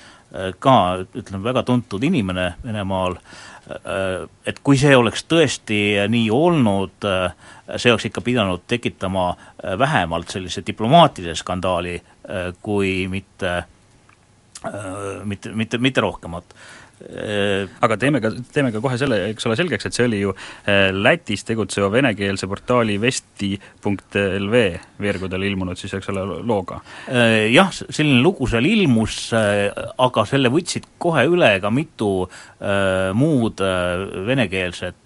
ka 0.60 0.74
ütleme, 1.18 1.44
väga 1.44 1.64
tuntud 1.66 2.04
inimene 2.04 2.54
Venemaal, 2.64 3.16
äh, 3.70 4.28
et 4.46 4.60
kui 4.64 4.78
see 4.78 4.96
oleks 4.98 5.26
tõesti 5.26 5.80
nii 6.10 6.30
olnud, 6.34 7.08
äh, 7.08 7.34
see 7.78 7.92
oleks 7.92 8.06
ikka 8.10 8.22
pidanud 8.22 8.62
tekitama 8.68 9.32
vähemalt 9.80 10.30
sellise 10.30 10.64
diplomaatilise 10.66 11.36
skandaali, 11.42 11.98
kui 12.62 13.08
mitte, 13.10 13.64
mitte, 15.26 15.52
mitte, 15.54 15.78
mitte 15.78 16.02
rohkemat. 16.02 16.54
Äh, 16.54 16.80
aga 17.00 17.98
teeme 18.00 18.20
ka, 18.24 18.32
teeme 18.54 18.74
ka 18.76 18.82
kohe 18.84 18.98
selle, 19.00 19.20
eks 19.32 19.48
ole, 19.48 19.58
selgeks, 19.60 19.88
et 19.88 19.96
see 19.96 20.06
oli 20.08 20.22
ju 20.22 20.34
äh, 20.34 20.90
Lätis 20.96 21.46
tegutseva 21.48 21.88
venekeelse 21.94 22.50
portaali 22.52 22.98
vesti.lv 23.02 24.64
veergudel 25.00 25.48
ilmunud 25.48 25.80
siis, 25.80 25.94
eks 25.96 26.12
ole, 26.14 26.26
looga. 26.44 26.82
Äh, 27.08 27.48
jah, 27.54 27.72
selline 27.72 28.20
lugu 28.24 28.50
seal 28.52 28.68
ilmus, 28.68 29.30
aga 29.34 30.26
selle 30.30 30.52
võtsid 30.54 30.90
kohe 31.02 31.26
üle 31.30 31.54
ka 31.64 31.72
mitu 31.74 32.12
äh, 32.26 33.12
muud 33.18 33.64
äh, 33.64 34.26
venekeelset 34.28 35.06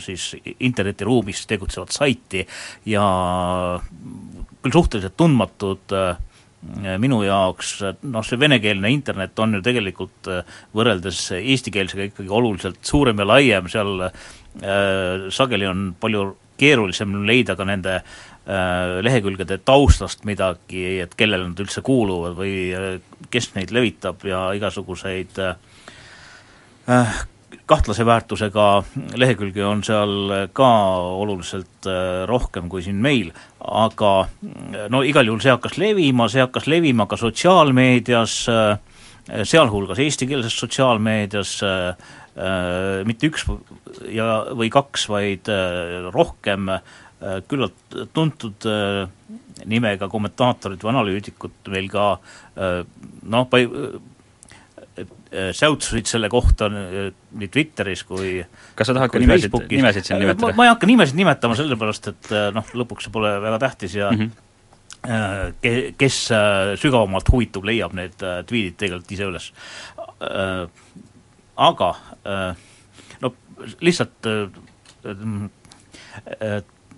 siis 0.00 0.30
internetiruumis 0.64 1.42
tegutsevat 1.44 1.90
saiti 1.92 2.40
ja 2.88 3.02
küll 4.62 4.72
suhteliselt 4.72 5.16
tundmatud 5.16 5.94
äh, 5.96 6.16
minu 7.00 7.22
jaoks 7.24 7.78
noh, 8.02 8.24
see 8.26 8.38
venekeelne 8.40 8.90
internet 8.92 9.38
on 9.40 9.56
ju 9.56 9.62
tegelikult 9.64 10.28
äh, 10.28 10.58
võrreldes 10.76 11.22
eestikeelsega 11.38 12.10
ikkagi 12.10 12.28
oluliselt 12.28 12.82
suurem 12.84 13.22
ja 13.22 13.28
laiem, 13.30 13.70
seal 13.72 14.04
äh, 14.04 15.30
sageli 15.32 15.68
on 15.70 15.90
palju 16.00 16.26
keerulisem 16.60 17.22
leida 17.28 17.56
ka 17.56 17.64
nende 17.68 17.96
äh, 17.96 19.00
lehekülgede 19.04 19.60
taustast 19.64 20.26
midagi, 20.28 21.00
et 21.04 21.16
kellele 21.18 21.48
nad 21.48 21.64
üldse 21.64 21.82
kuuluvad 21.86 22.36
või 22.38 22.54
äh, 22.76 22.92
kes 23.32 23.54
neid 23.56 23.72
levitab 23.74 24.24
ja 24.28 24.50
igasuguseid 24.58 25.40
äh, 25.40 27.14
kahtlase 27.70 28.04
väärtusega 28.06 28.66
lehekülgi 29.18 29.62
on 29.62 29.82
seal 29.86 30.32
ka 30.56 30.68
oluliselt 31.22 31.88
äh, 31.88 32.22
rohkem 32.28 32.68
kui 32.70 32.82
siin 32.84 33.00
meil, 33.02 33.32
aga 33.60 34.12
no 34.92 35.02
igal 35.06 35.28
juhul 35.28 35.42
see 35.42 35.52
hakkas 35.54 35.78
levima, 35.80 36.28
see 36.30 36.42
hakkas 36.42 36.68
levima 36.70 37.06
ka 37.10 37.18
sotsiaalmeedias, 37.20 38.36
äh, 38.50 39.44
sealhulgas 39.46 40.02
eestikeelses 40.02 40.56
sotsiaalmeedias, 40.62 41.54
äh, 41.66 42.08
mitte 43.06 43.30
üks 43.30 43.46
ja, 44.08 44.28
või 44.56 44.70
kaks, 44.72 45.08
vaid 45.10 45.50
rohkem 46.14 46.70
küllalt 47.50 47.96
tuntud 48.14 48.64
nimega 49.68 50.06
kommentaatorid 50.08 50.80
või 50.80 50.92
analüütikud 50.94 51.68
meil 51.74 51.90
ka 51.92 52.04
noh, 52.54 53.50
säutsusid 55.52 56.08
selle 56.10 56.28
kohta 56.28 56.66
äh, 56.66 57.10
nii 57.38 57.48
Twitteris 57.48 58.02
kui 58.08 58.40
kas 58.76 58.90
sa 58.90 58.94
tahad 58.96 59.12
ka 59.12 59.20
nimesid, 59.22 59.54
nimesid 59.70 60.08
siin 60.08 60.18
nimetada? 60.22 60.54
ma 60.58 60.66
ei 60.66 60.72
hakka 60.72 60.88
nimesid 60.90 61.18
nimetama, 61.18 61.58
sellepärast 61.58 62.10
et 62.10 62.30
äh, 62.34 62.48
noh, 62.54 62.72
lõpuks 62.82 63.06
see 63.06 63.14
pole 63.14 63.30
väga 63.42 63.60
tähtis 63.62 63.94
ja 63.94 64.10
mm 64.10 64.24
-hmm. 64.24 65.54
ke-, 65.62 65.92
kes 65.98 66.18
sügavamalt 66.82 67.30
huvitub, 67.32 67.64
leiab 67.64 67.94
need 67.96 68.18
tweetid 68.18 68.76
tegelikult 68.82 69.12
ise 69.12 69.30
üles. 69.30 69.52
Aga 71.56 71.90
no 73.20 73.32
lihtsalt 73.80 74.28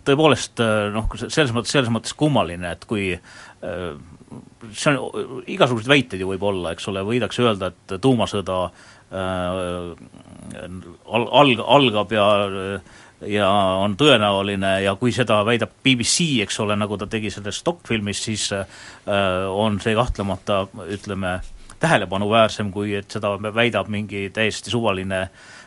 tõepoolest 0.05 0.65
noh, 0.97 1.07
selles 1.29 1.53
mõttes, 1.55 1.71
selles 1.77 1.93
mõttes 1.95 2.17
kummaline, 2.17 2.73
et 2.73 2.85
kui 2.85 3.13
see 4.71 4.95
on, 4.95 5.43
igasuguseid 5.51 5.91
väiteid 5.91 6.23
ju 6.23 6.33
võib 6.33 6.49
olla, 6.49 6.73
eks 6.73 6.89
ole, 6.93 7.05
võidakse 7.07 7.45
öelda, 7.45 7.73
et 7.73 7.95
tuumasõda 8.03 8.59
äh, 8.67 9.95
al-, 11.07 11.31
alg-, 11.43 11.65
algab 11.67 12.13
ja 12.15 12.27
ja 13.27 13.49
on 13.79 13.95
tõenäoline 13.99 14.73
ja 14.83 14.95
kui 14.99 15.13
seda 15.15 15.41
väidab 15.47 15.71
BBC, 15.85 16.43
eks 16.43 16.59
ole, 16.65 16.77
nagu 16.79 16.99
ta 16.99 17.07
tegi 17.11 17.31
selles 17.31 17.63
dokfilmis, 17.67 18.23
siis 18.25 18.49
äh, 18.57 18.67
on 19.47 19.79
see 19.83 19.95
kahtlemata, 19.95 20.65
ütleme, 20.91 21.39
tähelepanuväärsem, 21.83 22.71
kui 22.75 22.95
et 22.99 23.11
seda 23.11 23.35
väidab 23.43 23.91
mingi 23.91 24.29
täiesti 24.35 24.71
suvaline 24.71 25.27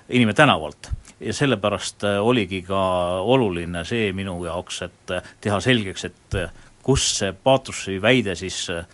inimene 0.10 0.36
tänavalt. 0.38 0.92
Ja 1.20 1.34
sellepärast 1.34 2.04
äh, 2.04 2.20
oligi 2.20 2.62
ka 2.68 2.82
oluline 3.24 3.86
see 3.88 4.12
minu 4.16 4.38
jaoks, 4.46 4.82
et 4.90 5.16
teha 5.42 5.60
selgeks, 5.64 6.10
et 6.12 6.40
kust 6.86 7.20
see 7.20 7.34
Paatrusi 7.34 7.98
väide 8.02 8.36
siis 8.38 8.60
äh, 8.70 8.86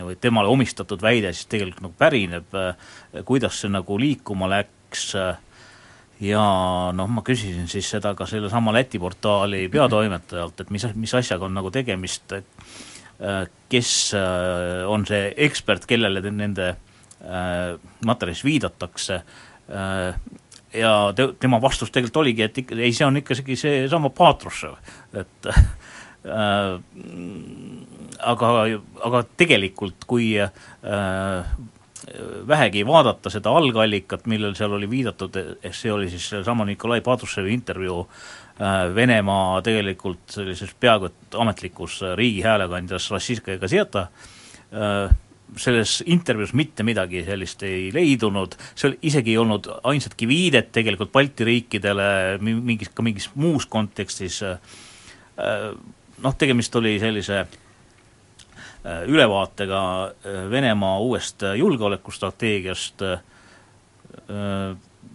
või 0.00 0.16
temale 0.22 0.50
omistatud 0.52 1.02
väide 1.02 1.32
siis 1.34 1.48
tegelikult 1.50 1.84
nagu 1.88 1.96
pärineb, 1.98 2.54
äh, 2.54 3.22
kuidas 3.26 3.58
see 3.60 3.72
nagu 3.72 3.98
liikuma 3.98 4.48
läks 4.52 5.08
ja 6.20 6.44
noh, 6.94 7.10
ma 7.10 7.24
küsisin 7.26 7.66
siis 7.70 7.88
seda 7.90 8.14
ka 8.14 8.28
sellesama 8.30 8.74
Läti 8.76 9.00
portaali 9.02 9.64
peatoimetajalt, 9.74 10.62
et 10.62 10.70
mis, 10.74 10.86
mis 10.94 11.16
asjaga 11.18 11.48
on 11.48 11.58
nagu 11.58 11.72
tegemist, 11.74 12.36
äh, 12.36 13.42
kes 13.70 13.94
on 14.88 15.04
see 15.06 15.26
ekspert, 15.44 15.84
kellele 15.86 16.22
nende 16.32 16.72
materjalis 18.08 18.40
viidatakse, 18.46 19.18
ja 20.72 20.92
te, 21.12 21.26
tema 21.36 21.58
vastus 21.60 21.92
tegelikult 21.92 22.22
oligi, 22.22 22.46
et 22.46 22.62
ikka, 22.62 22.78
ei, 22.80 22.94
see 22.96 23.04
on 23.04 23.20
ikkagi 23.20 23.58
seesama 23.60 24.08
Patrushev, 24.16 24.78
et 25.12 25.50
Äh, 25.50 25.64
aga, 28.32 28.48
aga 29.08 29.22
tegelikult, 29.40 30.04
kui 30.08 30.34
äh, 30.40 30.50
vähegi 32.48 32.84
vaadata 32.86 33.32
seda 33.32 33.54
algallikat, 33.56 34.26
millel 34.30 34.54
seal 34.58 34.76
oli 34.76 34.90
viidatud, 34.90 35.36
see 35.72 35.92
oli 35.92 36.10
siis 36.12 36.28
seesama 36.34 36.66
Nikolai 36.68 37.00
Padruševi 37.04 37.54
intervjuu 37.54 38.02
äh, 38.04 38.94
Venemaa 38.94 39.62
tegelikult 39.64 40.36
sellises 40.36 40.74
peaaegu 40.80 41.10
et 41.10 41.40
ametlikus 41.40 42.02
riigi 42.18 42.44
häälekandjas 42.44 43.10
Rossijska 43.10 43.58
Gazeta, 43.60 44.08
selles 45.58 46.00
intervjuus 46.06 46.52
mitte 46.54 46.84
midagi 46.86 47.22
sellist 47.26 47.62
ei 47.66 47.88
leidunud, 47.94 48.54
seal 48.78 48.96
isegi 49.06 49.34
ei 49.34 49.40
olnud 49.40 49.66
ainsatki 49.90 50.28
viidet 50.30 50.70
tegelikult 50.74 51.12
Balti 51.12 51.46
riikidele 51.46 52.38
mingis, 52.42 52.92
ka 52.94 53.02
mingis 53.02 53.30
muus 53.34 53.66
kontekstis 53.70 54.40
äh, 54.46 54.60
noh, 56.22 56.34
tegemist 56.38 56.76
oli 56.76 56.98
sellise 57.00 57.38
äh, 57.40 59.02
ülevaatega 59.06 59.82
äh, 60.04 60.50
Venemaa 60.50 60.98
uuest 61.00 61.42
äh, 61.42 61.54
julgeolekustrateegiast, 61.54 63.02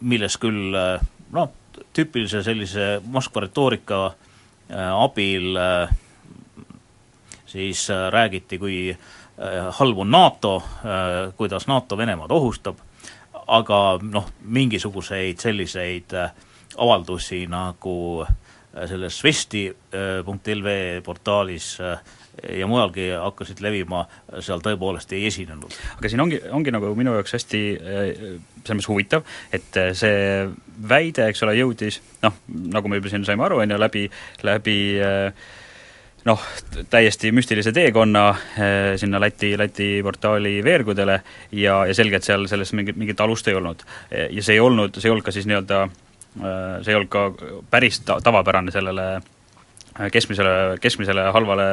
milles 0.01 0.35
küll 0.39 0.75
noh, 1.31 1.51
tüüpilise 1.95 2.41
sellise 2.43 2.85
Moskva 3.11 3.45
retoorika 3.45 3.99
abil 4.95 5.55
siis 7.47 7.85
räägiti, 8.11 8.57
kui 8.59 8.77
halb 9.79 9.99
on 10.03 10.11
NATO, 10.11 10.53
kuidas 11.37 11.67
NATO 11.67 11.97
Venemaad 11.97 12.31
ohustab, 12.35 12.79
aga 13.47 13.79
noh, 14.03 14.27
mingisuguseid 14.43 15.43
selliseid 15.43 16.15
avaldusi 16.75 17.45
nagu 17.51 18.25
selles 18.89 19.17
vesti.lv 19.23 20.69
portaalis 21.05 21.75
ja 22.43 22.67
mujalgi 22.67 23.09
hakkasid 23.15 23.61
levima, 23.63 24.03
seal 24.43 24.63
tõepoolest 24.63 25.13
ei 25.15 25.25
esinenud. 25.29 25.75
aga 25.97 26.11
siin 26.11 26.23
ongi, 26.25 26.39
ongi 26.51 26.73
nagu 26.75 26.91
minu 26.97 27.15
jaoks 27.15 27.37
hästi 27.37 27.61
selles 27.79 28.73
mõttes 28.73 28.89
huvitav, 28.91 29.27
et 29.55 29.79
see 29.95 30.47
väide, 30.89 31.29
eks 31.29 31.45
ole, 31.45 31.55
jõudis 31.59 32.01
noh, 32.25 32.35
nagu 32.75 32.91
me 32.91 32.99
juba 32.99 33.13
siin 33.13 33.27
saime 33.27 33.45
aru, 33.47 33.61
on 33.63 33.71
ju, 33.71 33.79
läbi, 33.79 34.07
läbi 34.43 34.79
noh, 36.25 36.45
täiesti 36.89 37.31
müstilise 37.35 37.71
teekonna 37.71 38.25
sinna 38.99 39.21
Läti, 39.21 39.53
Läti 39.57 39.89
portaali 40.03 40.57
veergudele 40.65 41.19
ja, 41.51 41.83
ja 41.85 41.95
selge, 41.95 42.19
et 42.19 42.27
seal 42.27 42.47
selles 42.51 42.73
mingit, 42.73 42.97
mingit 42.97 43.21
alust 43.21 43.47
ei 43.47 43.55
olnud. 43.55 43.85
ja 44.11 44.43
see 44.43 44.57
ei 44.57 44.63
olnud, 44.63 44.97
see 44.97 45.09
ei 45.09 45.15
olnud 45.15 45.25
ka 45.25 45.35
siis 45.35 45.47
nii-öelda 45.49 45.85
see 46.35 46.91
ei 46.91 46.97
olnud 46.99 47.11
ka 47.11 47.29
päris 47.71 48.01
ta-, 48.05 48.19
tavapärane 48.23 48.73
sellele 48.75 49.05
keskmisele, 50.11 50.75
keskmisele 50.83 51.29
halvale 51.31 51.67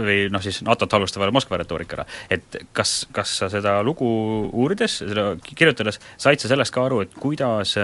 või 0.00 0.30
noh, 0.32 0.40
siis 0.40 0.62
NATO-t 0.64 0.96
halvustavale 0.96 1.34
Moskva 1.36 1.58
retoorikale. 1.60 2.06
et 2.30 2.56
kas, 2.72 3.02
kas 3.12 3.34
sa 3.42 3.50
seda 3.52 3.76
lugu 3.84 4.08
uurides, 4.52 5.02
seda 5.02 5.34
kirjutades, 5.44 6.00
said 6.16 6.40
sa 6.40 6.48
sellest 6.48 6.72
ka 6.72 6.86
aru, 6.88 7.02
et 7.04 7.12
kuidas 7.20 7.76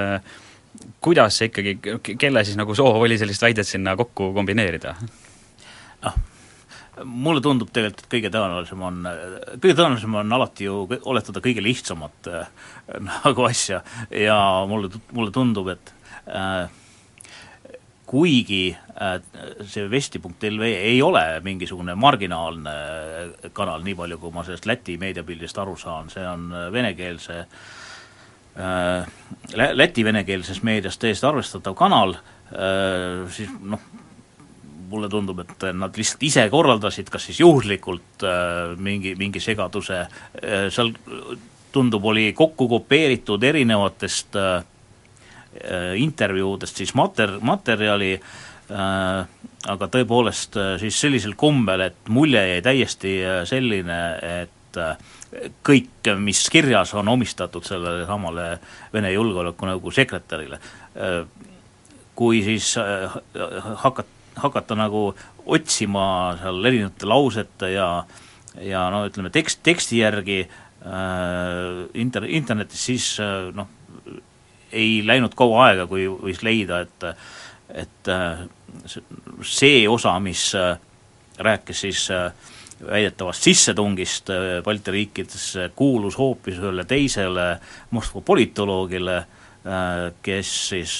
kuidas 1.05 1.39
see 1.39 1.51
ikkagi, 1.51 1.77
kelle 2.19 2.45
siis 2.47 2.57
nagu 2.57 2.75
soov 2.77 3.03
oli 3.05 3.19
sellist 3.21 3.43
väidet 3.45 3.69
sinna 3.69 3.97
kokku 3.97 4.33
kombineerida? 4.33 4.95
ah, 6.09 6.17
mulle 7.05 7.41
tundub 7.45 7.71
tegelikult, 7.73 8.05
et 8.05 8.13
kõige 8.13 8.31
tõenäolisem 8.35 8.85
on, 8.85 9.01
kõige 9.57 9.75
tõenäolisem 9.79 10.21
on 10.21 10.37
alati 10.37 10.69
ju 10.69 10.85
oletada 11.09 11.41
kõige 11.45 11.65
lihtsamat 11.65 12.31
äh, 12.31 12.47
nagu 13.09 13.49
asja. 13.49 13.83
Ja 14.11 14.39
mulle, 14.69 14.93
mulle 15.17 15.33
tundub, 15.35 15.73
et 15.73 15.95
äh, 16.29 16.69
kuigi 18.13 18.77
äh, 18.77 19.15
see 19.65 19.87
vesti.lv 19.91 20.69
ei 20.69 20.99
ole 21.03 21.25
mingisugune 21.45 21.95
marginaalne 21.97 22.75
kanal, 23.57 23.81
nii 23.87 23.97
palju 23.97 24.19
kui 24.21 24.35
ma 24.35 24.45
sellest 24.45 24.69
Läti 24.69 24.99
meediapildist 25.01 25.63
aru 25.63 25.79
saan, 25.81 26.13
see 26.13 26.27
on 26.29 26.51
venekeelse 26.75 27.39
äh, 28.61 29.09
Läti 29.57 30.05
venekeelses 30.05 30.61
meedias 30.67 31.01
täiesti 31.01 31.27
arvestatav 31.31 31.77
kanal, 31.79 32.19
äh, 32.53 33.25
siis 33.33 33.49
noh, 33.65 33.81
mulle 34.93 35.09
tundub, 35.13 35.41
et 35.43 35.65
nad 35.75 35.97
lihtsalt 35.97 36.23
ise 36.29 36.45
korraldasid, 36.53 37.09
kas 37.13 37.31
siis 37.31 37.41
juhuslikult 37.41 38.27
mingi, 38.79 39.17
mingi 39.19 39.41
segaduse, 39.43 40.05
seal 40.73 40.93
tundub, 41.73 42.05
oli 42.13 42.29
kokku 42.37 42.69
kopeeritud 42.69 43.43
erinevatest 43.49 44.37
äh, 44.37 44.63
Äh, 45.53 45.99
intervjuudest 46.01 46.79
siis 46.81 46.95
mater-, 46.97 47.37
materjali 47.45 48.15
äh, 48.17 49.49
aga 49.69 49.89
tõepoolest 49.93 50.57
äh, 50.57 50.71
siis 50.81 50.97
sellisel 50.97 51.35
kombel, 51.37 51.85
et 51.91 52.09
mulje 52.09 52.41
jäi 52.41 52.63
täiesti 52.65 53.13
selline, 53.51 53.99
et 54.41 54.81
kõik, 55.61 56.09
mis 56.25 56.41
kirjas 56.49 56.95
on 56.97 57.11
omistatud 57.13 57.69
sellele 57.69 58.07
samale 58.09 58.47
Vene 58.95 59.11
Julgeolekunõukogu 59.13 59.93
sekretärile, 59.93 60.57
kui 62.17 62.41
siis 62.47 62.71
hakat-, 63.85 64.17
hakata 64.37 64.77
nagu 64.79 65.11
otsima 65.47 66.05
seal 66.41 66.65
erinevate 66.71 67.09
lausete 67.09 67.73
ja 67.75 67.89
ja 68.61 68.89
no 68.93 69.07
ütleme, 69.09 69.31
tekst, 69.33 69.62
teksti 69.65 70.03
järgi 70.03 70.43
äh, 70.43 71.87
inter-, 71.95 72.29
internetis, 72.29 72.85
siis 72.85 73.07
noh, 73.57 73.71
ei 74.73 75.00
läinud 75.06 75.33
kaua 75.37 75.69
aega, 75.71 75.87
kui 75.89 76.04
võis 76.09 76.43
leida, 76.45 76.83
et 76.85 77.09
et 77.75 78.09
äh, 78.09 78.43
see 79.43 79.89
osa, 79.89 80.19
mis 80.21 80.52
äh, 80.54 80.76
rääkis 81.39 81.80
siis 81.80 82.11
äh, 82.11 82.33
väidetavast 82.83 83.47
sissetungist 83.47 84.30
Balti 84.65 84.91
riikidesse, 84.91 85.71
kuulus 85.76 86.19
hoopis 86.19 86.59
ühele 86.59 86.85
teisele 86.85 87.47
Moskva 87.95 88.21
politoloogile, 88.26 89.21
kes 89.63 90.49
siis 90.73 90.97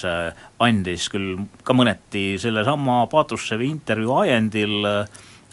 andis 0.62 1.09
küll 1.11 1.40
ka 1.66 1.75
mõneti 1.75 2.37
sellesama 2.38 3.01
Patrussevi 3.11 3.66
intervjuu 3.66 4.14
ajendil 4.20 4.87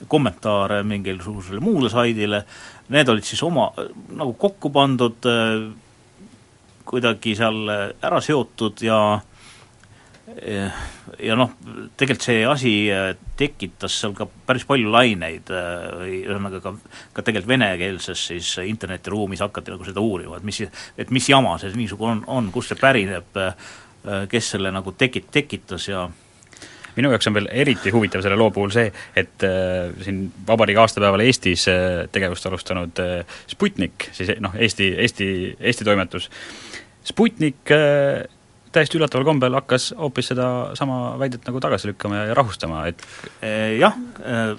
kommentaare 0.07 0.83
mingisugusele 0.87 1.59
muule 1.63 1.89
saidile, 1.89 2.43
need 2.93 3.09
olid 3.09 3.25
siis 3.25 3.41
oma 3.43 3.71
nagu 3.77 4.35
kokku 4.39 4.69
pandud 4.71 5.25
kuidagi 6.89 7.33
seal 7.37 7.65
ära 7.69 8.21
seotud 8.21 8.85
ja 8.85 8.99
ja 10.39 11.35
noh, 11.35 11.51
tegelikult 11.97 12.25
see 12.25 12.43
asi 12.47 12.71
tekitas 13.39 13.97
seal 14.01 14.13
ka 14.17 14.27
päris 14.47 14.65
palju 14.69 14.91
laineid, 14.93 15.51
ühesõnaga 16.05 16.61
ka, 16.63 16.73
ka 17.15 17.25
tegelikult 17.25 17.51
venekeelses 17.53 18.23
siis 18.31 18.53
internetiruumis 18.63 19.43
hakati 19.43 19.73
nagu 19.73 19.87
seda 19.87 20.03
uurima, 20.03 20.39
et 20.39 20.47
mis, 20.47 20.61
et 20.97 21.11
mis 21.15 21.29
jama 21.31 21.57
see 21.59 21.75
niisugune 21.75 22.19
on, 22.19 22.23
on, 22.39 22.49
kust 22.55 22.73
see 22.73 22.79
pärineb, 22.79 23.37
kes 24.31 24.55
selle 24.55 24.71
nagu 24.71 24.95
tekit-, 24.95 25.31
tekitas 25.33 25.89
ja 25.91 26.07
minu 26.95 27.11
jaoks 27.13 27.29
on 27.29 27.35
veel 27.37 27.49
eriti 27.51 27.91
huvitav 27.93 28.23
selle 28.25 28.37
loo 28.39 28.51
puhul 28.55 28.71
see, 28.75 28.89
et 29.17 29.45
äh, 29.47 29.91
siin 30.03 30.25
vabariigi 30.47 30.81
aastapäeval 30.81 31.23
Eestis 31.23 31.67
äh, 31.71 32.07
tegevust 32.11 32.47
alustanud 32.49 32.99
äh, 33.03 33.37
Sputnik, 33.47 34.09
siis 34.15 34.33
noh, 34.43 34.55
Eesti, 34.59 34.89
Eesti, 35.05 35.29
Eesti 35.59 35.87
toimetus. 35.87 36.29
Äh,, 36.29 36.79
Sputnik 37.09 37.71
äh, 37.71 38.27
täiesti 38.75 38.99
üllataval 38.99 39.27
kombel 39.27 39.55
hakkas 39.59 39.91
hoopis 39.97 40.31
sedasama 40.33 41.15
väidet 41.19 41.47
nagu 41.47 41.61
tagasi 41.63 41.91
lükkama 41.91 42.23
ja, 42.23 42.33
rahustama, 42.37 42.85
et 42.89 43.05
äh, 43.43 43.77
jah 43.79 43.95
äh,, 44.23 44.53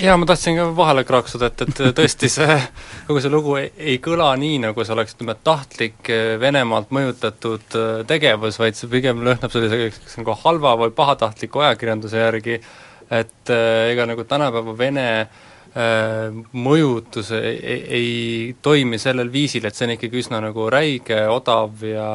jaa, 0.00 0.16
ma 0.20 0.28
tahtsin 0.28 0.58
ka 0.58 0.68
vahele 0.76 1.04
kraaksuda, 1.08 1.50
et, 1.50 1.66
et 1.66 1.82
tõesti 1.98 2.30
see, 2.32 2.58
kogu 3.08 3.22
see 3.24 3.32
lugu 3.32 3.56
ei, 3.60 3.70
ei 3.92 3.98
kõla 4.04 4.30
nii, 4.40 4.60
nagu 4.66 4.84
see 4.84 4.96
oleks, 4.96 5.16
ütleme, 5.16 5.36
tahtlik 5.46 6.12
Venemaalt 6.42 6.92
mõjutatud 6.94 7.80
tegevus, 8.08 8.60
vaid 8.62 8.78
see 8.78 8.92
pigem 8.92 9.24
lõhnab 9.26 9.52
selliseks 9.52 10.20
nagu 10.20 10.36
halva 10.44 10.76
või 10.84 10.94
pahatahtliku 10.96 11.64
ajakirjanduse 11.64 12.24
järgi, 12.24 12.60
et 13.10 13.52
ega 13.52 14.08
nagu 14.08 14.24
tänapäeva 14.26 14.74
Vene 14.78 15.10
Äh, 15.16 15.45
mõjutus 15.76 17.34
ei, 17.36 17.80
ei, 17.98 18.54
toimi 18.62 18.96
sellel 18.98 19.28
viisil, 19.32 19.66
et 19.68 19.76
see 19.76 19.84
on 19.84 19.92
ikkagi 19.96 20.22
üsna 20.22 20.40
nagu 20.40 20.70
räige, 20.72 21.18
odav 21.28 21.82
ja 21.84 22.06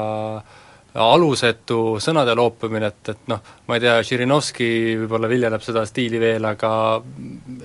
alusetu 0.98 2.00
sõnade 2.04 2.34
loopimine, 2.36 2.90
et, 2.92 3.12
et 3.14 3.30
noh, 3.32 3.40
ma 3.68 3.78
ei 3.78 3.84
tea, 3.84 3.94
Žirinovski 4.04 4.68
võib-olla 5.04 5.30
viljeleb 5.32 5.64
seda 5.64 5.86
stiili 5.88 6.20
veel, 6.20 6.44
aga 6.50 6.72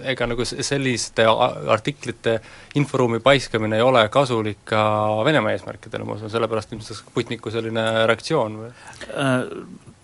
ega 0.06 0.28
nagu 0.30 0.46
selliste 0.46 1.26
artiklite 1.26 2.36
inforuumi 2.78 3.18
paiskamine 3.24 3.80
ei 3.80 3.86
ole 3.86 4.04
kasulik 4.14 4.62
ka 4.70 4.84
Venemaa 5.26 5.56
eesmärkidele, 5.56 6.06
ma 6.06 6.20
usun, 6.20 6.30
sellepärast 6.30 6.76
ilmselt 6.76 7.00
Sputniku 7.00 7.50
selline 7.50 7.88
reaktsioon 8.06 8.60
või? 8.62 8.70
Äh, 9.10 9.34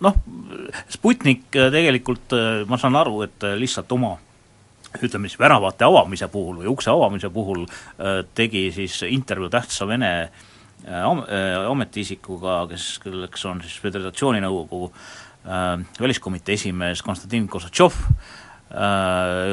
noh, 0.03 0.19
Sputnik 0.91 1.47
tegelikult, 1.53 2.35
ma 2.67 2.81
saan 2.81 2.99
aru, 2.99 3.21
et 3.29 3.51
lihtsalt 3.61 3.95
oma 3.95 4.17
ütleme 5.01 5.29
siis 5.29 5.39
väravate 5.39 5.85
avamise 5.85 6.27
puhul 6.31 6.61
või 6.61 6.69
ukse 6.71 6.91
avamise 6.91 7.29
puhul 7.33 7.65
äh, 7.65 8.21
tegi 8.35 8.67
siis 8.75 8.99
intervjuu 9.07 9.49
tähtsa 9.53 9.87
Vene 9.89 10.13
äh, 10.21 10.31
äh, 10.93 11.57
ametiisikuga, 11.69 12.63
kes, 12.71 12.97
kelleks 13.03 13.45
on 13.49 13.63
siis 13.65 13.79
Föderatsiooni 13.83 14.43
Nõukogu 14.43 14.91
väliskomitee 15.43 16.55
esimees 16.55 17.01
Konstantin 17.03 17.49
Kossatšov, 17.51 17.97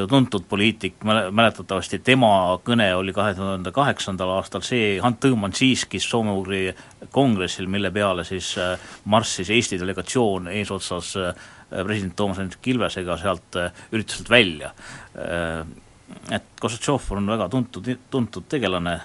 tuntud 0.09 0.47
poliitik, 0.49 0.95
mäletatavasti 1.05 1.99
tema 2.01 2.57
kõne 2.65 2.87
oli 2.97 3.13
kahe 3.13 3.35
tuhande 3.37 3.69
kaheksandal 3.71 4.31
aastal 4.39 4.63
see 4.65 4.95
Han 5.03 5.19
Tõõman-Siiskis 5.21 6.07
soome-ugri 6.09 6.71
kongressil, 7.13 7.69
mille 7.69 7.91
peale 7.93 8.25
siis 8.25 8.55
marssis 9.05 9.51
Eesti 9.53 9.77
delegatsioon 9.77 10.49
eesotsas 10.55 11.13
Äh, 11.71 11.85
president 11.85 12.15
Toomas 12.15 12.37
Hendrik 12.37 12.67
Ilvesega 12.67 13.15
sealt 13.17 13.55
äh, 13.55 13.71
ürituselt 13.91 14.29
välja. 14.29 14.73
Äh, 15.15 15.65
et 16.35 16.43
Kossatšov 16.59 17.07
on 17.15 17.29
väga 17.31 17.47
tuntud, 17.49 17.87
tuntud 18.11 18.47
tegelane 18.51 18.99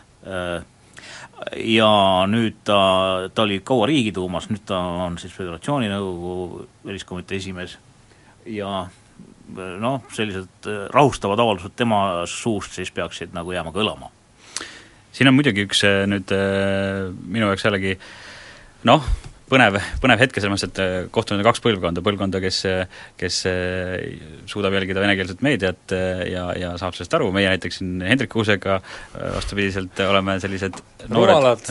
ja 1.62 1.90
nüüd 2.26 2.56
ta, 2.66 2.78
ta 3.30 3.44
oli 3.44 3.60
kaua 3.62 3.86
Riigiduumas, 3.86 4.48
nüüd 4.50 4.64
ta 4.66 4.80
on 5.06 5.14
siis 5.22 5.30
Föderatsiooni 5.36 5.86
Nõukogu 5.92 6.66
väliskomitee 6.88 7.38
esimees 7.38 7.76
ja 8.50 8.88
noh, 9.54 10.02
sellised 10.14 10.68
rahustavad 10.94 11.40
avaldused 11.42 11.76
tema 11.78 12.24
suust 12.30 12.74
siis 12.76 12.90
peaksid 12.94 13.34
nagu 13.36 13.54
jääma 13.54 13.72
kõlama. 13.74 14.10
Siin 15.16 15.30
on 15.30 15.36
muidugi 15.38 15.64
üks 15.64 15.80
äh, 15.88 16.02
nüüd 16.10 16.32
äh, 16.34 17.06
minu 17.24 17.48
jaoks 17.48 17.64
jällegi 17.64 17.94
noh, 18.84 19.06
põnev, 19.50 19.78
põnev 20.02 20.20
hetk 20.20 20.38
selles 20.38 20.50
mõttes, 20.52 20.70
et 20.70 20.80
äh, 20.82 20.94
kohtunud 21.14 21.40
on 21.40 21.46
kaks 21.46 21.62
põlvkonda, 21.64 22.02
põlvkonda, 22.04 22.40
kes, 22.42 22.58
kes 23.20 23.38
äh, 23.50 24.04
suudab 24.50 24.74
jälgida 24.76 25.02
venekeelset 25.02 25.42
meediat 25.46 25.94
äh, 25.94 26.22
ja, 26.32 26.46
ja 26.58 26.72
saab 26.80 26.96
sellest 26.96 27.14
aru, 27.18 27.30
meie 27.34 27.50
näiteks 27.52 27.80
siin 27.80 28.02
Hendrik 28.06 28.32
Kuusega 28.32 28.78
vastupidiselt 29.14 30.00
oleme 30.06 30.36
sellised 30.42 30.78
noored, 31.08 31.34
rumalad, 31.34 31.70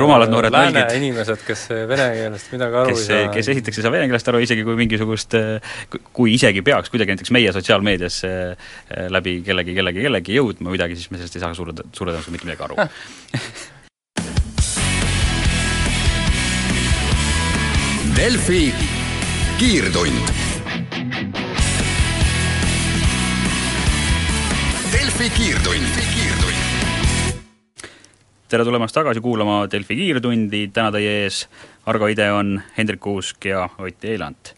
rumalad 0.00 0.32
noored 0.32 0.54
lääne 0.54 0.80
nalgid, 0.80 0.98
inimesed, 0.98 1.44
kes 1.46 1.66
vene 1.90 2.08
keelest 2.18 2.54
midagi 2.54 2.80
aru 2.82 2.94
kes, 2.94 3.04
ei 3.06 3.26
saa. 3.26 3.34
kes 3.36 3.52
esiteks 3.54 3.80
ei 3.80 3.86
saa 3.86 3.94
vene 3.94 4.08
keelest 4.10 4.32
aru, 4.32 4.42
isegi 4.46 4.66
kui 4.66 4.78
mingisugust, 4.80 5.36
kui 6.16 6.34
isegi 6.38 6.64
peaks 6.66 6.92
kuidagi 6.92 7.14
näiteks 7.14 7.34
meie 7.34 7.52
sotsiaalmeedias 7.54 8.22
läbi 9.12 9.38
kellegi, 9.46 9.76
kellegi, 9.78 10.08
kellegi 10.08 10.40
jõudma 10.40 10.74
midagi, 10.74 10.98
siis 10.98 11.12
me 11.12 11.20
sellest 11.20 11.38
ei 11.38 11.44
saa 11.44 11.54
suure, 11.56 11.76
suure 11.94 12.16
tõenäosusega 12.16 12.36
mitte 12.38 12.50
midagi 12.50 12.66
aru 12.68 12.80
Delfi 18.16 18.74
kiirtund. 19.58 20.26
Delfi 24.92 25.28
kiirtund, 25.36 25.94
tere 28.48 28.64
tulemast 28.68 28.94
tagasi 28.94 29.22
kuulama 29.24 29.62
Delfi 29.72 29.96
kiirtundi, 29.96 30.66
täna 30.76 30.92
teie 30.92 31.14
ees 31.22 31.46
Argo 31.88 32.10
Ideon, 32.12 32.58
Hendrik 32.76 33.00
Kuusk 33.00 33.48
ja 33.48 33.64
Ott 33.78 34.04
Eilant. 34.04 34.52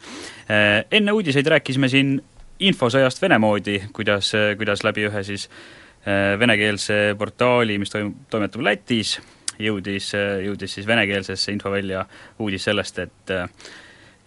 Eh, 0.49 0.83
enne 0.91 1.15
uudiseid 1.15 1.47
rääkisime 1.47 1.89
siin 1.89 2.17
infosõjast 2.59 3.23
Vene 3.23 3.39
moodi, 3.39 3.79
kuidas, 3.95 4.33
kuidas 4.59 4.83
läbi 4.83 5.07
ühe 5.07 5.23
siis 5.23 5.47
eh, 5.47 6.35
venekeelse 6.43 7.15
portaali, 7.19 7.79
mis 7.79 7.95
toim-, 7.95 8.17
toimetab 8.35 8.67
Lätis, 8.67 9.21
jõudis, 9.59 10.13
jõudis 10.45 10.79
siis 10.79 10.87
venekeelsesse 10.87 11.53
infovälja 11.53 12.05
uudis 12.39 12.65
sellest, 12.65 12.99
et 12.99 13.35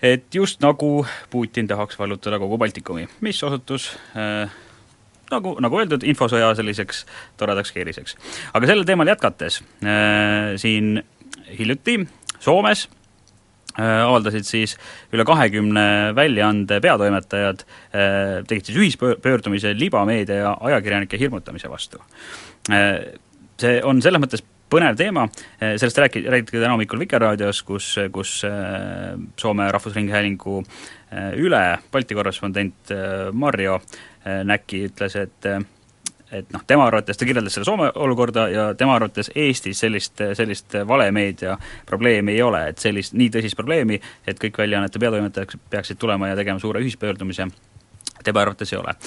et 0.01 0.35
just 0.35 0.61
nagu 0.61 1.05
Putin 1.29 1.67
tahaks 1.67 1.97
vallutada 1.99 2.39
kogu 2.39 2.57
Baltikumi, 2.57 3.07
mis 3.25 3.43
osutus 3.43 3.89
äh, 4.13 4.51
nagu, 5.33 5.55
nagu 5.63 5.79
öeldud, 5.81 6.05
infosõja 6.07 6.51
selliseks 6.57 7.05
toredaks 7.39 7.73
keeriseks. 7.75 8.17
aga 8.53 8.69
sellel 8.69 8.85
teemal 8.87 9.09
jätkates 9.09 9.61
äh,, 9.83 10.53
siin 10.61 11.01
hiljuti 11.57 11.99
Soomes 12.39 12.85
äh, 13.79 14.03
avaldasid 14.05 14.45
siis 14.47 14.75
üle 15.13 15.25
kahekümne 15.27 16.13
väljaande 16.17 16.79
peatoimetajad 16.83 17.63
äh,, 17.65 18.43
tegid 18.47 18.69
siis 18.69 18.77
ühispöördumise 18.83 19.73
libameedia 19.77 20.43
ja 20.43 20.57
ajakirjanike 20.71 21.19
hirmutamise 21.19 21.71
vastu 21.73 22.03
äh,. 22.71 23.17
See 23.57 23.79
on 23.81 23.97
selles 24.05 24.21
mõttes 24.21 24.43
põnev 24.69 24.97
teema, 24.99 25.27
eh, 25.61 25.75
sellest 25.79 26.01
rääki-, 26.03 26.25
räägiti 26.27 26.59
täna 26.59 26.75
hommikul 26.75 26.99
Vikerraadios, 26.99 27.63
kus, 27.63 27.95
kus 28.11 28.41
eh, 28.47 29.15
Soome 29.39 29.71
Rahvusringhäälingu 29.71 30.59
eh, 30.61 31.31
üle 31.39 31.63
Balti 31.91 32.15
korrespondent 32.17 32.93
Marjo 33.33 33.81
Näki 34.43 34.87
ütles, 34.89 35.15
et 35.15 35.45
et 36.27 36.49
noh, 36.51 36.59
tema 36.67 36.83
arvates, 36.83 37.15
ta 37.15 37.23
kirjeldas 37.23 37.53
selle 37.55 37.63
Soome 37.63 37.85
olukorda 37.95 38.49
ja 38.51 38.63
tema 38.75 38.97
arvates 38.97 39.29
Eestis 39.31 39.79
sellist, 39.79 40.19
sellist 40.35 40.75
valemeedia 40.87 41.53
probleemi 41.87 42.33
ei 42.35 42.41
ole, 42.43 42.65
et 42.73 42.83
sellist, 42.83 43.15
nii 43.15 43.29
tõsist 43.31 43.55
probleemi, 43.55 43.95
et 44.27 44.41
kõik 44.41 44.59
väljaannete 44.59 44.99
peatoimetajad 44.99 45.55
peaksid 45.71 46.01
tulema 46.01 46.27
ja 46.27 46.35
tegema 46.35 46.59
suure 46.59 46.81
ühispöördumise, 46.83 47.47
tema 48.19 48.43
arvates 48.43 48.75
ei 48.75 48.81
ole. 48.81 48.97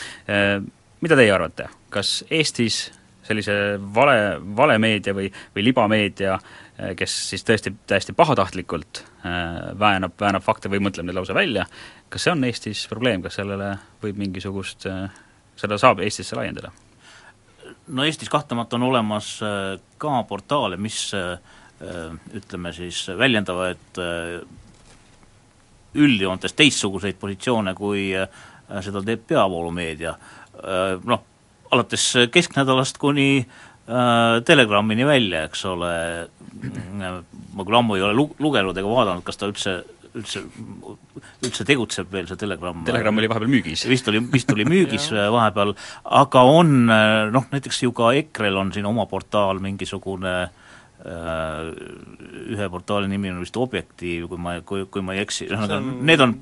Mida 1.04 1.20
teie 1.20 1.36
arvate, 1.36 1.68
kas 1.92 2.22
Eestis 2.30 2.86
sellise 3.30 3.54
vale, 3.94 4.16
valemeedia 4.56 5.14
või, 5.16 5.28
või 5.54 5.64
libameedia, 5.68 6.36
eh, 6.76 6.92
kes 6.98 7.14
siis 7.32 7.46
tõesti 7.46 7.72
täiesti 7.88 8.14
pahatahtlikult 8.16 9.02
äh, 9.02 9.70
väänab, 9.78 10.16
väänab 10.20 10.44
fakte 10.44 10.70
või 10.72 10.82
mõtleb 10.86 11.08
neid 11.08 11.18
lausa 11.18 11.36
välja, 11.36 11.66
kas 12.10 12.26
see 12.26 12.34
on 12.34 12.44
Eestis 12.48 12.84
probleem, 12.90 13.22
kas 13.24 13.38
sellele 13.40 13.72
võib 14.02 14.20
mingisugust 14.20 14.88
äh,, 14.90 15.06
seda 15.60 15.78
saab 15.80 16.02
Eestisse 16.04 16.38
laiendada? 16.38 16.72
no 17.90 18.04
Eestis 18.06 18.30
kahtlemata 18.30 18.78
on 18.78 18.88
olemas 18.90 19.32
ka 19.98 20.22
portaale, 20.28 20.76
mis 20.78 21.10
ütleme 22.36 22.70
siis 22.76 23.00
väljendavad 23.18 23.98
üldjoontes 25.98 26.54
teistsuguseid 26.54 27.18
positsioone, 27.18 27.74
kui 27.74 28.10
seda 28.84 29.02
teeb 29.06 29.24
peavoolumeedia. 29.32 30.12
Noh, 31.10 31.24
alates 31.70 32.06
kesknädalast 32.32 32.98
kuni 32.98 33.30
äh, 33.40 34.42
Telegrammini 34.46 35.06
välja, 35.06 35.44
eks 35.48 35.64
ole, 35.70 35.94
ma 36.98 37.64
küll 37.66 37.80
ammu 37.80 37.98
ei 37.98 38.04
ole 38.06 38.16
lu-, 38.16 38.34
lugenud 38.42 38.76
ega 38.76 38.92
vaadanud, 38.92 39.26
kas 39.26 39.40
ta 39.40 39.50
üldse 39.50 39.80
üldse, 40.18 40.40
üldse 41.46 41.64
tegutseb 41.66 42.08
veel, 42.10 42.26
see 42.26 42.38
Telegram 42.40 42.80
Telegram 42.86 43.20
oli 43.20 43.28
vahepeal 43.30 43.52
müügis. 43.52 43.84
vist 43.86 44.08
oli, 44.10 44.22
vist 44.32 44.50
oli 44.50 44.66
müügis 44.66 45.10
vahepeal, 45.36 45.74
aga 46.22 46.42
on 46.50 46.72
noh, 46.88 47.46
näiteks 47.52 47.84
ju 47.84 47.94
ka 47.96 48.10
EKRE-l 48.18 48.58
on 48.58 48.72
siin 48.74 48.88
oma 48.90 49.06
portaal, 49.10 49.62
mingisugune 49.62 50.34
äh, 50.42 50.50
ühe 52.50 52.70
portaali 52.72 53.10
nimi 53.10 53.30
on 53.30 53.38
vist 53.44 53.58
Objektiiv, 53.60 54.26
kui 54.32 54.42
ma, 54.42 54.58
kui, 54.66 54.86
kui 54.90 55.04
ma 55.04 55.14
ei 55.14 55.22
eksi, 55.24 55.46
ühesõnaga 55.46 55.78
on... 55.78 55.92
need 56.10 56.26
on 56.26 56.36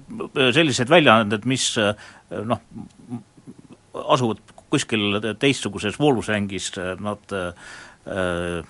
sellised 0.57 0.88
väljaanded, 0.93 1.45
mis 1.49 1.75
noh, 2.49 2.64
asuvad 4.09 4.41
kuskil 4.70 5.18
teistsuguses 5.40 5.98
voolusängis 6.00 6.72
nad 7.00 7.35
äh, 7.35 8.64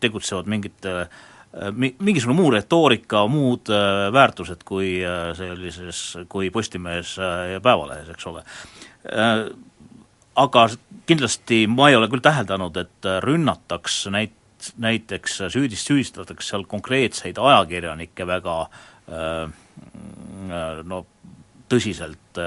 tegutsevad 0.00 0.48
mingite 0.50 0.94
äh, 1.00 1.70
mingisugune 1.98 2.36
muu 2.40 2.50
retoorika, 2.54 3.26
muud 3.30 3.70
äh, 3.72 4.08
väärtused 4.12 4.64
kui 4.68 4.98
sellises, 5.38 6.02
kui 6.28 6.50
Postimehes 6.50 7.16
ja 7.52 7.60
Päevalehes, 7.62 8.10
eks 8.12 8.26
ole. 8.30 8.42
Aga 10.36 10.66
kindlasti 11.08 11.62
ma 11.70 11.88
ei 11.88 11.96
ole 11.96 12.10
küll 12.12 12.24
täheldanud, 12.24 12.76
et 12.76 13.08
rünnataks 13.24 14.02
näit-, 14.12 14.72
näiteks 14.82 15.38
süüdist-, 15.54 15.88
süüdistatakse 15.88 16.50
seal 16.50 16.66
konkreetseid 16.68 17.38
ajakirjanikke 17.40 18.26
väga 18.28 18.56
no 20.84 21.04
tõsiselt, 21.68 22.40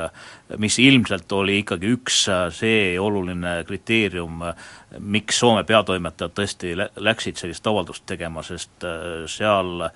mis 0.62 0.78
ilmselt 0.80 1.32
oli 1.36 1.60
ikkagi 1.64 1.92
üks 1.96 2.22
see 2.56 2.94
oluline 3.00 3.60
kriteerium, 3.68 4.44
miks 5.00 5.42
Soome 5.42 5.66
peatoimetajad 5.68 6.36
tõesti 6.38 6.74
läksid 6.78 7.40
sellist 7.42 7.68
avaldust 7.68 8.06
tegema, 8.10 8.44
sest 8.46 8.88
seal 9.32 9.90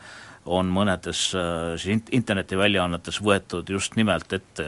on 0.43 0.71
mõnedes 0.75 1.29
siis 1.79 2.07
internetiväljaannetes 2.11 3.21
võetud 3.23 3.69
just 3.71 3.95
nimelt 3.95 4.33
ette 4.35 4.65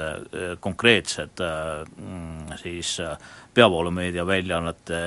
konkreetsed 0.64 1.44
mm, 1.44 2.56
siis 2.62 2.96
peavoolumeedia 3.54 4.24
väljaannete 4.28 5.02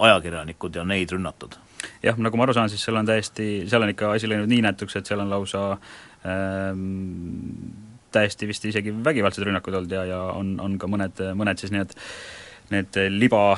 ajakirjanikud 0.00 0.76
ja 0.76 0.84
neid 0.84 1.12
rünnatud. 1.12 1.56
Jah, 2.04 2.16
nagu 2.20 2.36
ma 2.36 2.44
aru 2.46 2.56
saan, 2.56 2.70
siis 2.72 2.82
seal 2.84 2.98
on 3.00 3.08
täiesti, 3.08 3.48
seal 3.68 3.84
on 3.84 3.92
ikka 3.92 4.12
asi 4.16 4.28
läinud 4.28 4.50
nii 4.50 4.64
nätuks, 4.64 4.96
et 4.98 5.08
seal 5.08 5.22
on 5.22 5.32
lausa 5.32 5.62
ähm, 6.28 7.89
täiesti 8.14 8.48
vist 8.50 8.64
isegi 8.68 8.92
vägivaldsed 9.04 9.46
rünnakud 9.46 9.76
olnud 9.80 9.92
ja, 9.94 10.04
ja 10.08 10.20
on, 10.34 10.54
on 10.62 10.78
ka 10.80 10.90
mõned, 10.90 11.22
mõned 11.38 11.60
siis 11.62 11.74
need 11.74 11.96
need 12.70 12.96
liba, 13.10 13.56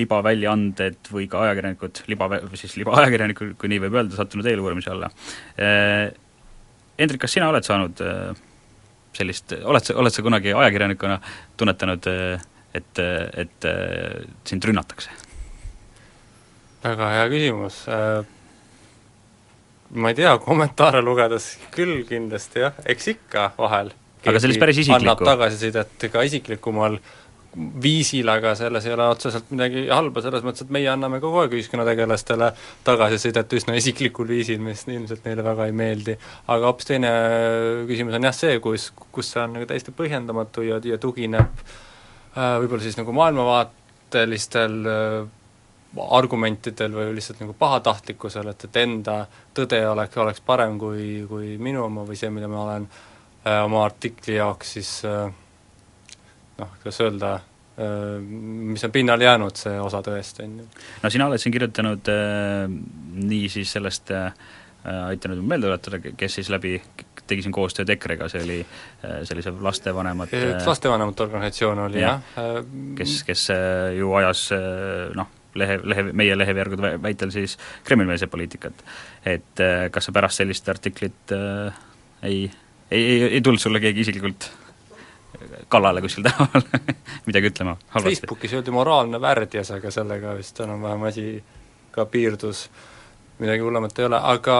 libaväljaanded 0.00 1.10
või 1.12 1.26
ka 1.28 1.42
ajakirjanikud, 1.44 2.00
liba, 2.08 2.28
siis 2.56 2.78
libaajakirjanikud, 2.80 3.54
kui 3.60 3.68
nii 3.68 3.82
võib 3.82 3.98
öelda, 3.98 4.16
sattunud 4.16 4.48
eeluurimise 4.48 4.92
alla. 4.94 5.10
Hendrik, 6.96 7.20
kas 7.26 7.36
sina 7.36 7.50
oled 7.52 7.66
saanud 7.66 8.00
sellist, 9.14 9.52
oled 9.60 9.84
sa, 9.84 9.98
oled 10.00 10.14
sa 10.14 10.24
kunagi 10.24 10.54
ajakirjanikuna 10.56 11.18
tunnetanud, 11.60 12.08
et, 12.80 13.02
et 13.44 13.68
sind 14.48 14.70
rünnatakse? 14.70 15.20
väga 16.84 17.06
hea 17.14 17.28
küsimus 17.32 17.76
ma 19.90 20.12
ei 20.12 20.16
tea, 20.18 20.36
kommentaare 20.42 21.02
lugedes 21.04 21.54
küll 21.74 22.04
kindlasti 22.08 22.64
jah, 22.64 22.80
eks 22.86 23.12
ikka 23.14 23.50
vahel. 23.58 23.92
aga 24.24 24.40
sellist 24.40 24.62
päris 24.62 24.80
isiklikku? 24.84 25.02
annab 25.02 25.26
tagasisidet 25.26 26.08
ka 26.12 26.24
isiklikumal 26.26 26.98
viisil, 27.54 28.28
aga 28.28 28.54
selles 28.58 28.86
ei 28.88 28.94
ole 28.94 29.06
otseselt 29.12 29.50
midagi 29.54 29.84
halba, 29.86 30.22
selles 30.24 30.42
mõttes, 30.46 30.64
et 30.64 30.72
meie 30.74 30.88
anname 30.90 31.20
kogu 31.22 31.42
aeg 31.42 31.54
ühiskonnategelastele 31.54 32.50
tagasisidet 32.86 33.54
üsna 33.58 33.76
isiklikul 33.78 34.28
viisil, 34.30 34.58
mis 34.64 34.82
ilmselt 34.88 35.26
neile 35.28 35.44
väga 35.46 35.68
ei 35.70 35.76
meeldi. 35.76 36.16
aga 36.48 36.66
hoopis 36.66 36.90
teine 36.90 37.12
küsimus 37.88 38.18
on 38.18 38.26
jah 38.26 38.34
see, 38.34 38.58
kus, 38.64 38.90
kus 39.14 39.30
see 39.34 39.42
on 39.44 39.54
nagu 39.58 39.70
täiesti 39.70 39.94
põhjendamatu 39.94 40.66
ja, 40.66 40.80
ja 40.82 40.98
tugineb 40.98 41.62
äh, 41.62 42.58
võib-olla 42.64 42.82
siis 42.82 42.98
nagu 42.98 43.14
maailmavaatelistel 43.14 44.78
äh, 44.90 45.32
argumentidel 46.18 46.94
või 46.96 47.14
lihtsalt 47.16 47.40
nagu 47.44 47.54
pahatahtlikkusel, 47.58 48.50
et, 48.50 48.66
et 48.68 48.78
enda 48.82 49.18
tõde 49.54 49.80
oleks, 49.88 50.16
oleks 50.20 50.44
parem 50.46 50.78
kui, 50.78 51.24
kui 51.28 51.54
minu 51.62 51.84
oma 51.86 52.06
või 52.08 52.18
see, 52.18 52.32
mida 52.34 52.50
ma 52.50 52.62
olen 52.64 52.86
äh, 52.88 53.62
oma 53.64 53.84
artikli 53.86 54.38
jaoks 54.38 54.76
siis 54.78 54.94
äh, 55.08 55.26
noh, 56.58 56.78
kuidas 56.82 57.00
öelda, 57.04 57.36
mis 57.74 58.84
on 58.86 58.92
pinnale 58.94 59.26
jäänud, 59.26 59.56
see 59.58 59.78
osa 59.82 59.98
tõest, 60.06 60.38
on 60.44 60.60
ju. 60.60 60.66
no 61.02 61.10
sina 61.10 61.26
oled 61.26 61.42
siin 61.42 61.54
kirjutanud 61.56 62.10
äh, 62.12 62.68
nii 62.70 63.48
siis 63.50 63.72
sellest 63.74 64.12
äh, 64.14 64.28
aita 64.84 65.30
nüüd 65.32 65.44
meelde 65.48 65.68
tuletada, 65.68 66.00
kes 66.18 66.38
siis 66.38 66.50
läbi, 66.52 66.76
tegi 67.28 67.44
siin 67.44 67.54
koostööd 67.56 67.88
EKRE-ga, 67.94 68.28
see 68.32 68.42
oli 68.44 68.58
äh, 68.60 69.22
sellise 69.28 69.54
lastevanemate 69.64 70.42
lastevanemate 70.64 71.24
organisatsioon 71.24 71.86
oli 71.86 72.02
jah, 72.02 72.20
jah., 72.36 72.60
kes, 72.98 73.16
kes 73.26 73.46
äh, 73.54 73.94
ju 73.98 74.12
ajas 74.20 74.46
äh, 74.56 75.14
noh, 75.16 75.30
lehe, 75.54 75.78
lehe, 75.82 76.04
meie 76.12 76.38
leheveergude 76.38 76.96
väitel 77.02 77.32
siis 77.34 77.58
Kremli-meelset 77.84 78.30
poliitikat. 78.30 78.84
et 79.26 79.64
kas 79.90 80.10
sa 80.10 80.12
pärast 80.12 80.42
sellist 80.42 80.68
artiklit 80.68 81.32
äh, 81.32 81.74
ei, 82.24 82.50
ei, 82.90 83.04
ei, 83.04 83.22
ei 83.22 83.40
tulnud 83.40 83.60
sulle 83.60 83.80
keegi 83.80 84.00
isiklikult 84.00 84.50
kallale 85.68 86.00
kuskil 86.00 86.24
tänaval 86.24 86.62
midagi 87.28 87.50
ütlema 87.52 87.76
halvasti? 87.88 88.20
Facebookis 88.20 88.56
öeldi 88.56 88.74
moraalne 88.74 89.20
värdjas, 89.20 89.70
aga 89.76 89.90
sellega 89.94 90.34
vist 90.38 90.60
enam-vähem 90.64 91.06
asi 91.08 91.26
ka 91.94 92.06
piirdus, 92.10 92.66
midagi 93.38 93.64
hullemat 93.64 93.98
ei 93.98 94.08
ole, 94.08 94.20
aga 94.34 94.58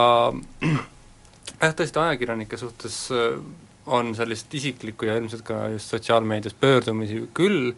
jah, 1.63 1.75
tõesti 1.77 2.03
ajakirjanike 2.05 2.61
suhtes 2.61 2.99
äh, 3.15 3.39
on 3.87 4.15
sellist 4.17 4.55
isiklikku 4.55 5.09
ja 5.09 5.19
ilmselt 5.21 5.45
ka 5.47 5.67
just 5.75 5.93
sotsiaalmeedias 5.93 6.57
pöördumisi 6.61 7.25
küll, 7.37 7.73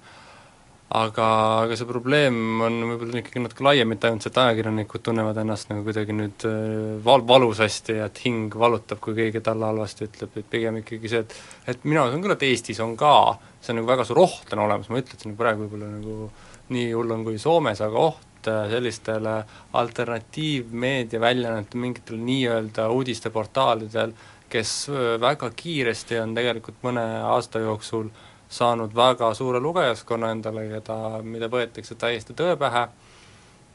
aga, 0.89 1.27
aga 1.65 1.77
see 1.79 1.89
probleem 1.89 2.37
on 2.63 2.77
võib-olla 2.93 3.19
ikkagi 3.19 3.43
natuke 3.43 3.65
laiem, 3.67 3.89
mitte 3.91 4.07
ainult 4.07 4.23
see, 4.23 4.31
et 4.31 4.39
ajakirjanikud 4.39 5.03
tunnevad 5.09 5.41
ennast 5.43 5.71
nagu 5.73 5.83
kuidagi 5.87 6.15
nüüd 6.15 6.47
äh, 6.47 6.93
val-, 7.05 7.25
valusasti 7.27 7.97
ja 7.99 8.07
et 8.07 8.21
hing 8.23 8.55
valutab, 8.55 9.01
kui 9.03 9.17
keegi 9.19 9.43
talle 9.45 9.67
halvasti 9.67 10.07
ütleb, 10.07 10.37
et 10.39 10.51
pigem 10.53 10.79
ikkagi 10.83 11.11
see, 11.11 11.25
et 11.25 11.75
et 11.75 11.89
mina 11.89 12.07
usun 12.07 12.23
küll, 12.23 12.37
et 12.37 12.47
Eestis 12.47 12.79
on 12.85 12.95
ka, 12.99 13.17
see 13.61 13.75
on 13.75 13.81
nagu 13.81 13.91
väga 13.91 14.07
suur 14.07 14.23
oht 14.23 14.55
on 14.55 14.63
olemas, 14.69 14.93
ma 14.93 15.03
ütlesin 15.03 15.35
praegu 15.39 15.67
võib-olla 15.67 15.91
nagu 15.97 16.31
nii 16.77 16.87
hull 16.93 17.17
on 17.17 17.27
kui 17.27 17.43
Soomes, 17.43 17.83
aga 17.83 18.07
oht 18.13 18.51
äh, 18.53 18.63
sellistele 18.71 19.41
alternatiivmeedia 19.83 21.23
väljaannetel, 21.23 21.83
mingitel 21.83 22.23
nii-öelda 22.23 22.87
uudisteportaalidel, 22.95 24.15
kes 24.55 24.79
äh, 24.95 25.13
väga 25.19 25.51
kiiresti 25.51 26.23
on 26.23 26.39
tegelikult 26.39 26.79
mõne 26.87 27.09
aasta 27.27 27.67
jooksul 27.67 28.07
äh, 28.07 28.25
saanud 28.49 28.95
väga 28.95 29.33
suure 29.35 29.61
lugejaskonna 29.61 30.31
endale, 30.35 30.67
keda, 30.71 30.97
mida 31.27 31.49
võetakse 31.51 31.97
täiesti 31.99 32.35
tõe 32.37 32.55
pähe, 32.61 32.85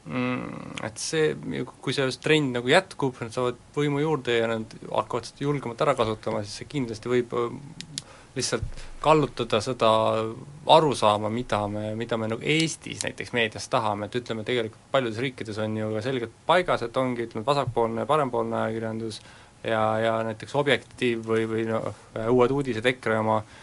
mm, 0.06 0.76
et 0.88 1.00
see, 1.00 1.34
kui 1.82 1.96
see 1.96 2.08
trend 2.22 2.56
nagu 2.56 2.72
jätkub, 2.72 3.18
nad 3.20 3.34
saavad 3.34 3.60
võimu 3.76 4.02
juurde 4.02 4.38
ja 4.38 4.48
nad 4.54 4.76
hakkavad 4.88 5.28
seda 5.28 5.46
julgemalt 5.46 5.84
ära 5.84 5.96
kasutama, 5.98 6.44
siis 6.46 6.62
see 6.62 6.70
kindlasti 6.72 7.12
võib 7.12 7.36
äh, 7.36 7.52
lihtsalt 8.32 8.84
kallutada 9.02 9.60
seda 9.60 9.90
arusaama, 10.72 11.28
mida 11.28 11.66
me, 11.68 11.90
mida 11.98 12.16
me 12.16 12.30
nagu 12.32 12.40
Eestis 12.54 13.02
näiteks 13.04 13.34
meedias 13.36 13.68
tahame, 13.68 14.08
et 14.08 14.16
ütleme, 14.22 14.44
tegelikult 14.48 14.88
paljudes 14.94 15.20
riikides 15.20 15.58
on 15.60 15.76
ju 15.76 15.90
ka 15.98 16.04
selgelt 16.06 16.38
paigas, 16.48 16.86
et 16.86 16.96
ongi 16.96 17.26
ütleme, 17.26 17.44
vasakpoolne 17.44 18.06
ja 18.06 18.08
parempoolne 18.08 18.56
ajakirjandus 18.62 19.20
ja, 19.66 19.82
ja 20.00 20.14
näiteks 20.24 20.56
Objektiiv 20.56 21.26
või, 21.28 21.44
või 21.50 21.66
noh, 21.68 21.90
Uued 22.30 22.56
Uudised, 22.56 22.88
EKRE 22.88 23.18
oma 23.20 23.42
äh, 23.42 23.60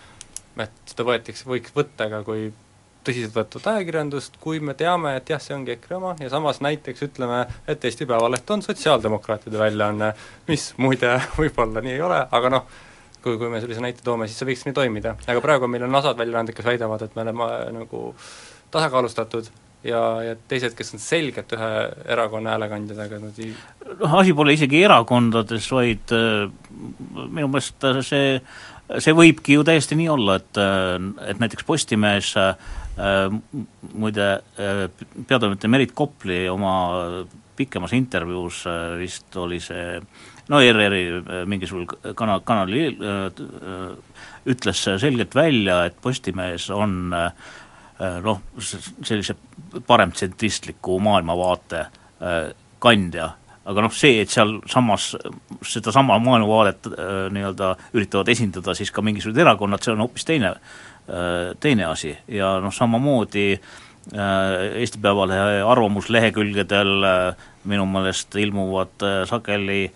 et 0.65 0.91
seda 0.91 1.05
võetakse, 1.07 1.47
võiks 1.49 1.75
võtta 1.75 2.09
ka 2.11 2.23
kui 2.27 2.49
tõsiseltvõetavat 3.07 3.69
ajakirjandust, 3.73 4.35
kui 4.43 4.59
me 4.63 4.75
teame, 4.77 5.15
et 5.17 5.31
jah, 5.31 5.41
see 5.41 5.55
ongi 5.55 5.73
EKRE 5.77 5.97
oma 5.97 6.11
ja 6.19 6.29
samas 6.31 6.59
näiteks 6.63 7.05
ütleme, 7.07 7.45
et 7.69 7.85
Eesti 7.85 8.07
Päevaleht 8.09 8.51
on 8.51 8.63
sotsiaaldemokraatide 8.65 9.59
väljaanne, 9.59 10.11
mis 10.49 10.69
muide 10.77 11.15
võib-olla 11.39 11.83
nii 11.85 11.95
ei 11.95 12.03
ole, 12.05 12.19
aga 12.39 12.53
noh, 12.57 12.67
kui, 13.23 13.37
kui 13.39 13.49
me 13.51 13.63
sellise 13.63 13.83
näite 13.83 14.03
toome, 14.05 14.27
siis 14.27 14.41
see 14.41 14.51
võiks 14.51 14.67
nii 14.67 14.75
toimida. 14.75 15.15
aga 15.27 15.41
praegu 15.43 15.71
meil 15.71 15.87
on 15.87 16.01
osad 16.01 16.19
väljaanded, 16.19 16.55
kes 16.57 16.67
väidavad, 16.67 17.07
et 17.07 17.15
me 17.15 17.25
oleme 17.25 17.49
nagu 17.79 18.03
tasakaalustatud 18.71 19.49
ja, 19.83 20.01
ja 20.23 20.35
teised, 20.51 20.75
kes 20.77 20.93
on 20.95 21.03
selgelt 21.03 21.55
ühe 21.55 21.69
erakonna 22.15 22.55
häälekandjad, 22.55 22.99
aga 23.05 23.21
nad 23.23 23.39
ei 23.39 23.53
noh, 23.53 24.17
asi 24.19 24.35
pole 24.35 24.55
isegi 24.57 24.83
erakondades, 24.83 25.71
vaid 25.71 26.15
äh, 26.15 26.49
minu 27.29 27.47
meelest 27.47 27.87
see 28.07 28.35
see 28.97 29.13
võibki 29.13 29.57
ju 29.57 29.63
täiesti 29.67 29.97
nii 29.99 30.09
olla, 30.09 30.39
et, 30.39 30.59
et 31.29 31.41
näiteks 31.41 31.65
Postimehes 31.67 32.31
äh, 32.39 32.55
muide 33.93 34.27
äh, 34.59 34.89
peatoimetaja 35.27 35.71
Merit 35.71 35.93
Kopli 35.95 36.47
oma 36.49 36.73
pikemas 37.55 37.93
intervjuus 37.93 38.63
äh, 38.67 38.97
vist 38.99 39.35
oli 39.39 39.59
see 39.63 39.99
no 40.49 40.61
ERR-i 40.63 41.45
mingisugusel 41.49 42.15
kana-, 42.17 42.39
kanali 42.45 42.87
äh, 42.89 43.29
ütles 44.49 44.83
selgelt 45.01 45.35
välja, 45.35 45.83
et 45.85 45.99
Postimehes 46.01 46.69
on 46.73 47.13
noh, 48.23 48.37
sellise 49.03 49.35
paremtsentristliku 49.85 50.95
maailmavaate 51.03 51.81
kandja 52.79 53.25
aga 53.65 53.83
noh, 53.83 53.93
see, 53.93 54.21
et 54.23 54.31
sealsamas 54.31 55.11
sedasama 55.67 56.19
maailmavaadet 56.23 56.89
äh, 56.89 57.17
nii-öelda 57.35 57.73
üritavad 57.93 58.31
esindada 58.31 58.75
siis 58.77 58.91
ka 58.95 59.03
mingisugused 59.05 59.41
erakonnad, 59.43 59.83
see 59.83 59.93
on 59.93 60.05
hoopis 60.05 60.27
teine 60.27 60.53
äh,, 60.55 61.51
teine 61.59 61.89
asi. 61.89 62.15
Ja 62.31 62.55
noh, 62.63 62.73
samamoodi 62.75 63.47
äh, 63.55 64.79
Eesti 64.81 65.01
Päevalehe 65.03 65.61
arvamuslehekülgedel 65.67 66.93
minu 67.69 67.85
meelest 67.89 68.35
ilmuvad 68.39 69.03
sageli 69.29 69.89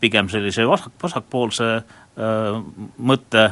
pigem 0.00 0.28
sellise 0.30 0.64
vasak, 0.66 0.94
vasakpoolse 1.02 1.66
mõtte 3.10 3.42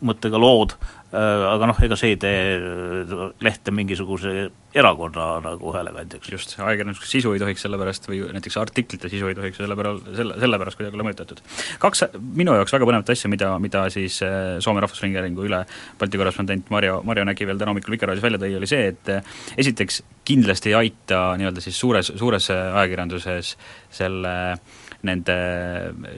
mõttega 0.00 0.40
lood 0.40 0.74
aga 1.10 1.66
noh, 1.66 1.78
ega 1.82 1.96
see 1.98 2.12
ei 2.14 2.18
tee 2.22 2.42
äh, 2.54 3.22
lehte 3.42 3.72
mingisuguse 3.74 4.50
erakonna 4.78 5.40
nagu 5.42 5.72
häälekandjaks. 5.74 6.30
just, 6.30 6.54
ajakirjanduse 6.60 7.08
sisu 7.10 7.32
ei 7.34 7.42
tohiks 7.42 7.64
sellepärast 7.66 8.06
või 8.06 8.20
näiteks 8.36 8.58
artiklite 8.60 9.10
sisu 9.10 9.30
ei 9.30 9.34
tohiks 9.34 9.58
selle 9.58 9.74
pärast, 9.78 10.06
selle, 10.14 10.36
sellepärast 10.38 10.78
kuidagi 10.78 10.98
olla 10.98 11.06
mõjutatud. 11.08 11.42
kaks 11.82 12.04
minu 12.38 12.54
jaoks 12.54 12.76
väga 12.76 12.90
põnevat 12.92 13.10
asja, 13.14 13.30
mida, 13.32 13.50
mida 13.62 13.86
siis 13.90 14.20
äh, 14.26 14.60
Soome 14.62 14.84
Rahvusringhäälingu 14.84 15.48
üle 15.48 15.64
Balti 15.98 16.20
korrespondent 16.20 16.70
Marjo, 16.70 17.00
Marjo 17.06 17.26
Nägi 17.26 17.48
veel 17.48 17.58
täna 17.58 17.74
hommikul 17.74 17.96
Vikerraadios 17.96 18.22
välja 18.22 18.38
tõi, 18.42 18.54
oli 18.60 18.70
see, 18.70 18.92
et 18.94 19.10
esiteks 19.58 20.04
kindlasti 20.30 20.70
ei 20.70 20.78
aita 20.84 21.24
nii-öelda 21.40 21.64
siis 21.64 21.78
suures, 21.80 22.12
suures 22.20 22.52
ajakirjanduses 22.54 23.56
selle 23.98 24.36
äh, 24.52 24.86
nende 25.06 25.36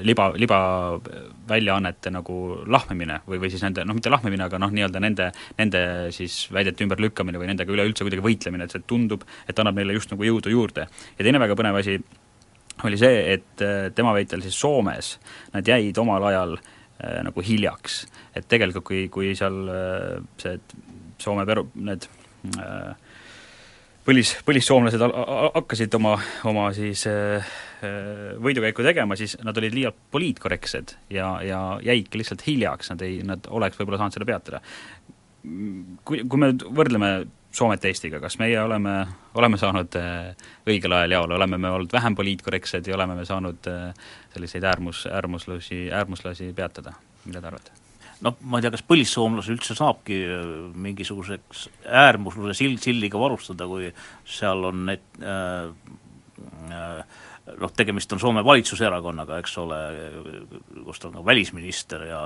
liba, 0.06 0.28
libaväljaannete 0.38 2.10
nagu 2.14 2.38
lahmimine 2.66 3.20
või, 3.26 3.38
või 3.42 3.52
siis 3.52 3.62
nende 3.62 3.84
noh, 3.86 3.96
mitte 3.98 4.10
lahmimine, 4.12 4.48
aga 4.48 4.60
noh, 4.62 4.72
nii-öelda 4.74 5.02
nende, 5.02 5.28
nende 5.58 5.82
siis 6.14 6.44
väidete 6.54 6.86
ümberlükkamine 6.86 7.40
või 7.40 7.52
nendega 7.52 7.74
üleüldse 7.74 8.06
kuidagi 8.06 8.24
võitlemine, 8.24 8.66
et 8.66 8.74
see 8.74 8.84
tundub, 8.88 9.26
et 9.48 9.62
annab 9.62 9.78
neile 9.78 9.96
just 9.96 10.12
nagu 10.14 10.26
jõudu 10.26 10.52
juurde. 10.52 10.88
ja 11.18 11.24
teine 11.24 11.42
väga 11.42 11.58
põnev 11.58 11.78
asi 11.78 11.98
oli 12.88 12.98
see, 12.98 13.18
et 13.36 13.62
äh, 13.62 13.90
tema 13.94 14.14
väitel 14.16 14.42
siis 14.42 14.58
Soomes 14.58 15.16
nad 15.52 15.68
jäid 15.68 15.98
omal 16.02 16.24
ajal 16.32 16.56
äh, 16.58 17.20
nagu 17.26 17.44
hiljaks. 17.44 18.06
et 18.34 18.48
tegelikult, 18.48 18.84
kui, 18.88 19.06
kui 19.12 19.34
seal 19.38 19.62
äh, 19.68 20.18
see 20.42 20.58
Soome 21.22 21.44
peru-, 21.46 21.68
need 21.78 22.08
äh, 22.58 22.94
põlis, 24.06 24.32
põlissoomlased 24.46 25.02
hakkasid 25.02 25.94
oma, 25.98 26.14
oma 26.48 26.68
siis 26.76 27.04
äh, 27.10 27.52
äh, 27.84 28.32
võidukäiku 28.42 28.84
tegema, 28.86 29.18
siis 29.18 29.36
nad 29.44 29.58
olid 29.60 29.76
liialt 29.76 29.98
poliitkorrektsed 30.14 30.96
ja, 31.14 31.34
ja 31.46 31.60
jäidki 31.84 32.20
lihtsalt 32.20 32.46
hiljaks, 32.46 32.92
nad 32.92 33.04
ei, 33.06 33.20
nad 33.26 33.46
oleks 33.50 33.78
võib-olla 33.80 34.02
saanud 34.02 34.18
seda 34.18 34.28
peatada. 34.28 34.62
kui, 36.04 36.24
kui 36.24 36.38
me 36.38 36.52
võrdleme 36.54 37.12
Soomet 37.52 37.84
Eestiga, 37.84 38.16
kas 38.22 38.38
meie 38.40 38.56
oleme, 38.62 38.94
oleme 39.36 39.60
saanud 39.60 39.98
äh, 40.00 40.48
õigel 40.66 40.96
ajal 40.96 41.18
jaole, 41.18 41.36
oleme 41.36 41.60
me 41.60 41.74
olnud 41.76 41.92
vähem 41.92 42.16
poliitkorrektsed 42.16 42.88
ja 42.88 42.96
oleme 42.96 43.18
me 43.18 43.28
saanud 43.28 43.70
selliseid 44.32 44.64
äärmus, 44.64 45.06
äärmuslasi, 45.10 45.84
äärmuslasi 45.92 46.52
peatada, 46.56 46.96
mida 47.26 47.44
te 47.44 47.52
arvate? 47.52 47.81
Noh, 48.22 48.38
ma 48.46 48.58
ei 48.58 48.64
tea, 48.64 48.72
kas 48.74 48.84
põlissoomlase 48.86 49.52
üldse 49.54 49.76
saabki 49.78 50.20
äh, 50.26 50.46
mingisuguseks 50.86 51.66
äärmusluse 52.02 52.56
sild, 52.58 52.80
sildiga 52.84 53.20
varustada, 53.20 53.66
kui 53.70 53.90
seal 54.28 54.68
on 54.70 54.86
need 54.88 55.22
äh, 55.22 55.68
äh, 56.70 57.20
noh, 57.58 57.74
tegemist 57.76 58.12
on 58.14 58.22
Soome 58.22 58.44
valitsuserakonnaga, 58.46 59.40
eks 59.42 59.58
ole, 59.62 59.80
kus 60.86 61.02
ta 61.02 61.10
on 61.10 61.18
ka 61.18 61.24
välisminister 61.26 62.06
ja 62.06 62.22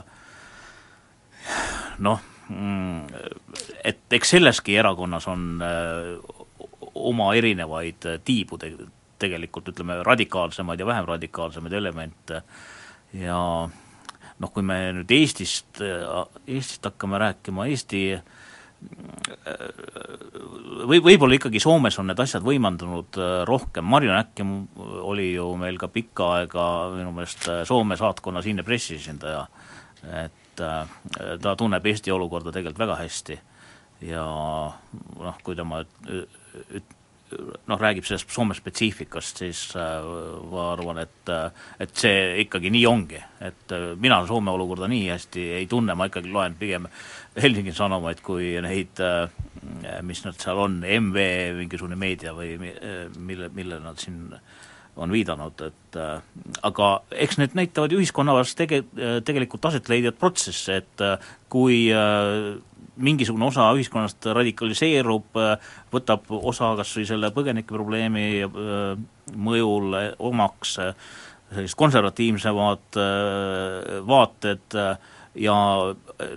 noh, 2.04 2.20
mm, 2.52 3.06
et 3.86 4.18
eks 4.18 4.36
selleski 4.36 4.76
erakonnas 4.76 5.28
on 5.30 5.48
öö, 5.62 6.16
oma 7.06 7.30
erinevaid 7.38 8.04
tiibu 8.26 8.58
te-, 8.60 8.74
tegelikult 9.22 9.70
ütleme, 9.72 10.00
radikaalsemaid 10.04 10.80
ja 10.80 10.88
vähem 10.88 11.08
radikaalsemaid 11.08 11.76
elemente 11.78 12.42
ja 13.16 13.40
noh, 14.42 14.52
kui 14.52 14.64
me 14.66 14.80
nüüd 14.98 15.12
Eestist, 15.16 15.80
Eestist 15.80 16.84
hakkame 16.88 17.20
rääkima, 17.22 17.68
Eesti 17.72 18.02
või 20.86 21.00
võib-olla 21.02 21.36
ikkagi 21.38 21.60
Soomes 21.62 21.96
on 22.00 22.10
need 22.10 22.20
asjad 22.22 22.44
võimandunud 22.46 23.18
äh, 23.18 23.34
rohkem, 23.48 23.86
Marju 23.88 24.12
Näkkim 24.12 24.52
oli 25.06 25.30
ju 25.32 25.48
meil 25.58 25.78
ka 25.80 25.88
pikka 25.92 26.28
aega 26.38 26.66
minu 26.94 27.14
meelest 27.16 27.48
äh, 27.50 27.62
Soome 27.68 27.96
saatkonna 27.98 28.42
siinne 28.44 28.64
pressiesindaja, 28.66 29.46
et 30.24 30.62
äh, 30.62 30.96
ta 31.42 31.56
tunneb 31.58 31.86
Eesti 31.86 32.14
olukorda 32.14 32.52
tegelikult 32.54 32.84
väga 32.84 32.98
hästi. 33.00 33.38
Ja 34.06 34.26
noh, 34.26 35.40
kui 35.42 35.56
tema 35.56 35.80
üt-, 35.82 36.95
noh, 37.66 37.78
räägib 37.80 38.06
sellest 38.06 38.30
Soome 38.32 38.54
spetsiifikast, 38.54 39.42
siis 39.42 39.62
äh, 39.78 40.06
ma 40.50 40.70
arvan, 40.72 41.00
et 41.04 41.32
et 41.82 41.94
see 41.98 42.42
ikkagi 42.44 42.70
nii 42.70 42.84
ongi, 42.86 43.18
et 43.42 43.74
mina 44.02 44.20
Soome 44.28 44.52
olukorda 44.54 44.88
nii 44.90 45.08
hästi 45.10 45.48
ei 45.60 45.66
tunne, 45.70 45.96
ma 45.98 46.06
ikkagi 46.10 46.30
loen 46.32 46.54
pigem 46.58 46.86
Helsingi 47.36 47.74
Sanomaid 47.76 48.22
kui 48.24 48.54
neid, 48.64 49.02
mis 50.06 50.22
nad 50.24 50.38
seal 50.40 50.62
on, 50.62 50.78
MV 50.86 51.26
mingisugune 51.58 51.98
meedia 51.98 52.32
või 52.36 52.54
mille, 52.56 53.50
mille 53.52 53.80
nad 53.82 54.00
siin 54.00 54.30
on 54.96 55.12
viidanud, 55.12 55.60
et 55.60 55.98
äh, 56.00 56.20
aga 56.64 56.90
eks 57.24 57.38
need 57.40 57.56
näitavad 57.58 57.92
ju 57.92 58.00
ühiskonnas 58.00 58.54
tege-, 58.56 58.84
tegelikult 59.28 59.68
aset 59.68 59.90
leidvat 59.92 60.18
protsesse, 60.20 60.80
et 60.80 61.04
äh, 61.04 61.18
kui 61.52 61.86
äh, 61.92 62.56
mingisugune 62.96 63.48
osa 63.48 63.68
ühiskonnast 63.76 64.28
radikaliseerub, 64.36 65.36
võtab 65.92 66.30
osa 66.36 66.72
kas 66.78 66.94
või 66.96 67.06
selle 67.08 67.30
põgenikeprobleemi 67.34 68.26
mõjul 69.36 69.98
omaks 70.18 70.76
sellist 70.76 71.78
konservatiivsemad 71.78 72.98
vaated 74.08 74.80
ja 75.36 75.54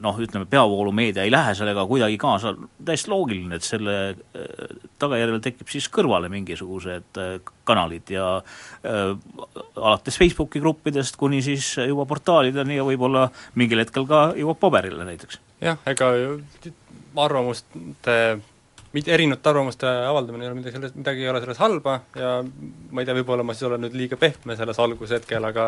noh, 0.04 0.19
ütleme, 0.19 0.45
peavoolumeedia 0.50 1.24
ei 1.24 1.32
lähe 1.32 1.54
sellega 1.58 1.86
kuidagi 1.88 2.17
kaasa, 2.19 2.54
täiesti 2.86 3.12
loogiline, 3.12 3.60
et 3.60 3.65
selle 3.65 3.95
tagajärjel 5.02 5.41
tekib 5.43 5.72
siis 5.72 5.88
kõrvale 5.93 6.30
mingisugused 6.32 7.19
kanalid 7.67 8.12
ja 8.13 8.30
äh, 8.39 9.13
alates 9.76 10.19
Facebooki 10.19 10.62
gruppidest 10.63 11.19
kuni 11.19 11.41
siis 11.45 11.76
juba 11.80 12.08
portaalideni 12.10 12.80
ja 12.80 12.88
võib-olla 12.88 13.30
mingil 13.60 13.86
hetkel 13.86 14.08
ka 14.10 14.30
jõuab 14.39 14.60
paberile 14.62 15.08
näiteks. 15.08 15.39
Jah, 15.62 15.82
ega 15.89 16.13
arvamuste 17.19 18.39
mitte 18.93 19.13
erinevate 19.13 19.50
arvamuste 19.52 19.88
avaldamine 19.88 20.45
ei 20.45 20.50
ole 20.50 20.58
midagi 20.58 20.76
selles, 20.78 20.93
midagi 20.98 21.22
ei 21.22 21.30
ole 21.30 21.41
selles 21.43 21.60
halba 21.62 22.00
ja 22.17 22.30
ma 22.41 23.02
ei 23.02 23.06
tea, 23.06 23.15
võib-olla 23.19 23.45
ma 23.45 23.54
siis 23.54 23.67
olen 23.69 23.84
nüüd 23.86 23.98
liiga 23.98 24.17
pehme 24.17 24.56
selles 24.58 24.80
algushetkel, 24.82 25.45
aga 25.45 25.67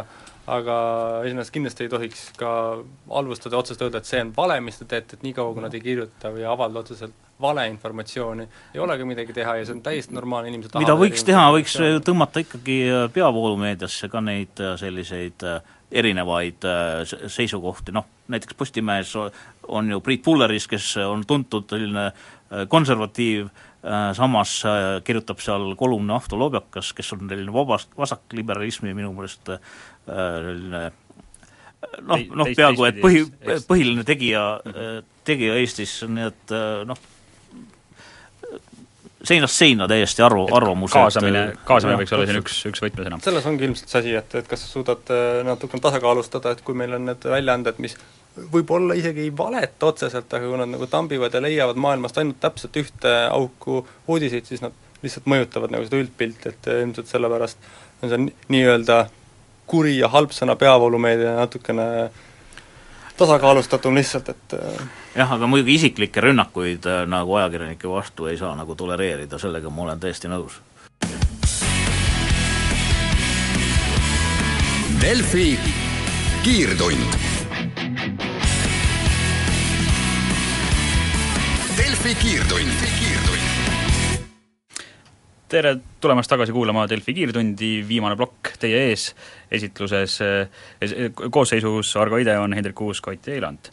aga 0.51 0.77
iseenesest 1.27 1.53
kindlasti 1.53 1.85
ei 1.85 1.91
tohiks 1.91 2.23
ka 2.39 2.51
halvustada 3.11 3.55
ja 3.55 3.61
otseselt 3.61 3.83
öelda, 3.85 4.01
et 4.01 4.09
see 4.09 4.23
on 4.25 4.31
vale, 4.37 4.57
mis 4.65 4.79
te 4.79 4.87
teete, 4.89 5.19
et 5.19 5.25
niikaua, 5.27 5.53
kui 5.53 5.65
nad 5.65 5.75
ei 5.77 5.83
kirjuta 5.83 6.31
või 6.33 6.47
avalda 6.49 6.81
otseselt 6.81 7.29
valeinformatsiooni, 7.41 8.47
ei 8.73 8.81
olegi 8.81 9.05
midagi 9.05 9.35
teha 9.37 9.55
ja 9.59 9.67
see 9.67 9.77
on 9.77 9.83
täiesti 9.85 10.17
normaalne, 10.17 10.49
inimesed 10.49 10.81
mida 10.81 10.97
võiks 10.97 11.25
teha, 11.25 11.45
võiks 11.53 11.77
tõmmata 12.05 12.41
ikkagi 12.41 12.79
peavoolumeediasse 13.13 14.09
ka 14.09 14.21
neid 14.25 14.61
äh, 14.61 14.73
selliseid 14.81 15.45
äh, 15.45 15.61
erinevaid 16.01 16.65
äh, 16.65 17.05
seisukohti, 17.05 17.93
noh 17.93 18.09
näiteks 18.31 18.55
Postimehes 18.57 19.13
on 19.71 19.91
ju 19.91 19.99
Priit 20.03 20.23
Pulleris, 20.25 20.67
kes 20.71 20.93
on 21.03 21.25
tuntud 21.27 21.69
selline 21.71 22.11
konservatiiv, 22.71 23.47
samas 24.17 24.57
kirjutab 25.07 25.39
seal 25.41 25.71
kolumne 25.79 26.13
Ahto 26.17 26.37
Lobjakas, 26.39 26.91
kes 26.97 27.13
on 27.15 27.23
selline 27.29 27.53
vabast, 27.55 27.93
vasakliberalismi 27.97 28.91
minu 28.97 29.13
meelest 29.15 29.53
selline 30.05 30.83
noh, 32.05 32.27
noh 32.41 32.51
peaaegu 32.51 32.85
et 32.89 32.99
põhi, 33.01 33.23
põhiline 33.69 34.03
tegija, 34.05 34.43
tegija 35.27 35.55
Eestis, 35.63 35.95
nii 36.11 36.27
et 36.27 36.55
noh, 36.89 36.99
seinast 39.23 39.57
seina 39.57 39.87
täiesti 39.89 40.23
arvu, 40.25 40.45
arvamused 40.55 40.95
kaasamine, 40.95 41.43
kaasamine 41.67 41.99
võiks 42.01 42.13
olla 42.15 42.27
siin 42.29 42.39
üks, 42.41 42.57
üks 42.69 42.83
võtmesõna. 42.83 43.19
selles 43.23 43.47
ongi 43.49 43.67
ilmselt 43.67 43.93
see 43.93 44.01
asi, 44.01 44.15
et, 44.17 44.35
et 44.41 44.49
kas 44.49 44.63
sa 44.65 44.71
suudad 44.71 45.13
äh, 45.13 45.41
natukene 45.45 45.83
tasakaalustada, 45.83 46.55
et 46.55 46.63
kui 46.65 46.77
meil 46.77 46.97
on 46.97 47.05
need 47.11 47.27
väljaanded, 47.33 47.81
mis 47.83 47.97
võib-olla 48.51 48.95
isegi 48.95 49.25
ei 49.25 49.31
valeta 49.37 49.91
otseselt, 49.91 50.33
aga 50.33 50.47
kui 50.47 50.59
nad 50.61 50.71
nagu 50.71 50.87
tambivad 50.87 51.33
ja 51.33 51.41
leiavad 51.43 51.79
maailmast 51.81 52.17
ainult 52.21 52.39
täpselt 52.39 52.77
ühte 52.79 53.15
auku 53.29 53.81
uudiseid, 54.07 54.47
siis 54.47 54.63
nad 54.63 54.75
lihtsalt 55.01 55.27
mõjutavad 55.31 55.73
nagu 55.73 55.87
seda 55.87 55.99
üldpilti, 55.99 56.53
et 56.53 56.69
ilmselt 56.77 57.09
sellepärast 57.11 57.71
on 58.01 58.11
see 58.11 58.27
nii-öelda 58.53 59.03
kuri 59.71 59.97
ja 59.97 60.09
halb 60.11 60.33
sõna 60.35 60.55
peavoolumeedia 60.59 61.35
natukene 61.37 61.85
tasakaalustatum 63.17 63.95
lihtsalt, 63.95 64.29
et 64.33 64.55
äh, 64.57 64.83
jah, 65.15 65.31
aga 65.37 65.47
muidugi 65.47 65.77
isiklikke 65.79 66.23
rünnakuid 66.25 66.87
äh, 66.89 67.03
nagu 67.09 67.37
ajakirjanike 67.39 67.89
vastu 67.89 68.27
ei 68.31 68.39
saa 68.39 68.55
nagu 68.57 68.75
tolereerida, 68.75 69.39
sellega 69.39 69.69
ma 69.69 69.87
olen 69.87 70.01
täiesti 70.01 70.31
nõus. 70.31 70.59
Delfi 75.01 75.57
kiirtund. 76.43 77.30
Delfi 82.01 82.17
kiirtund, 82.17 82.79
tere 85.53 85.73
tulemast 86.01 86.31
tagasi 86.33 86.55
kuulama 86.55 86.87
Delfi 86.89 87.13
kiirtundi, 87.13 87.67
viimane 87.85 88.15
plokk 88.17 88.55
teie 88.63 88.79
ees 88.87 89.03
esitluses 89.53 90.15
koosseisus 91.13 91.91
Argo 92.01 92.17
Ideon, 92.17 92.55
Hendrik 92.57 92.73
Kuusk, 92.79 93.11
Ott 93.11 93.29
Eiland. 93.29 93.69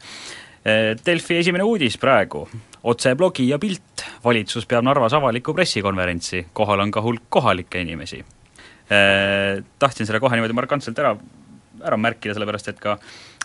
Eh, 0.60 0.90
Delfi 1.06 1.38
esimene 1.40 1.64
uudis 1.64 1.96
praegu, 1.96 2.44
otseblogi 2.92 3.48
ja 3.48 3.56
pilt, 3.62 4.04
valitsus 4.20 4.68
peab 4.68 4.84
Narvas 4.84 5.16
avalikku 5.16 5.56
pressikonverentsi, 5.56 6.50
kohal 6.52 6.84
on 6.84 6.92
ka 6.92 7.00
hulk 7.08 7.30
kohalikke 7.32 7.80
inimesi. 7.80 8.20
Eh, 8.20 9.64
tahtsin 9.80 10.04
selle 10.04 10.20
kohe 10.20 10.36
niimoodi 10.36 10.60
markantselt 10.60 11.00
ära, 11.00 11.16
ära 11.80 11.96
märkida, 11.96 12.36
sellepärast 12.36 12.74
et 12.74 12.84
ka 12.84 12.98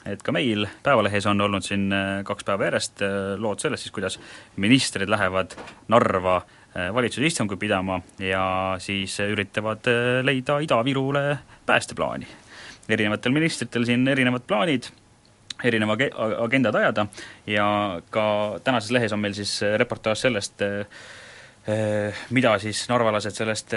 et 0.05 0.23
ka 0.23 0.31
meil 0.35 0.67
Päevalehes 0.83 1.25
on 1.31 1.41
olnud 1.41 1.65
siin 1.65 1.91
eh, 1.93 2.23
kaks 2.27 2.47
päeva 2.47 2.69
järjest 2.69 3.05
lood 3.37 3.63
sellest 3.63 3.87
siis, 3.87 3.95
kuidas 3.95 4.19
ministrid 4.55 5.09
lähevad 5.09 5.55
Narva 5.87 6.41
valitsuse 6.73 7.27
istungit 7.27 7.59
pidama 7.61 7.99
ja 8.17 8.43
siis 8.81 9.19
üritavad 9.21 9.85
leida 10.25 10.55
Ida-Virule 10.65 11.37
päästeplaani. 11.65 12.27
erinevatel 12.89 13.31
ministritel 13.31 13.85
siin 13.85 14.07
erinevad 14.07 14.41
plaanid 14.47 14.89
erineva 15.63 15.97
agendad 16.43 16.75
ajada 16.75 17.05
ja 17.47 17.65
ka 18.11 18.25
tänases 18.63 18.91
lehes 18.91 19.13
on 19.13 19.21
meil 19.23 19.35
siis 19.37 19.55
äh, 19.63 19.77
reportaaž 19.79 20.25
sellest, 20.25 20.61
äh, 20.61 20.85
äh, 21.69 22.25
mida 22.29 22.55
siis 22.59 22.85
narvalased 22.89 23.35
sellest 23.37 23.75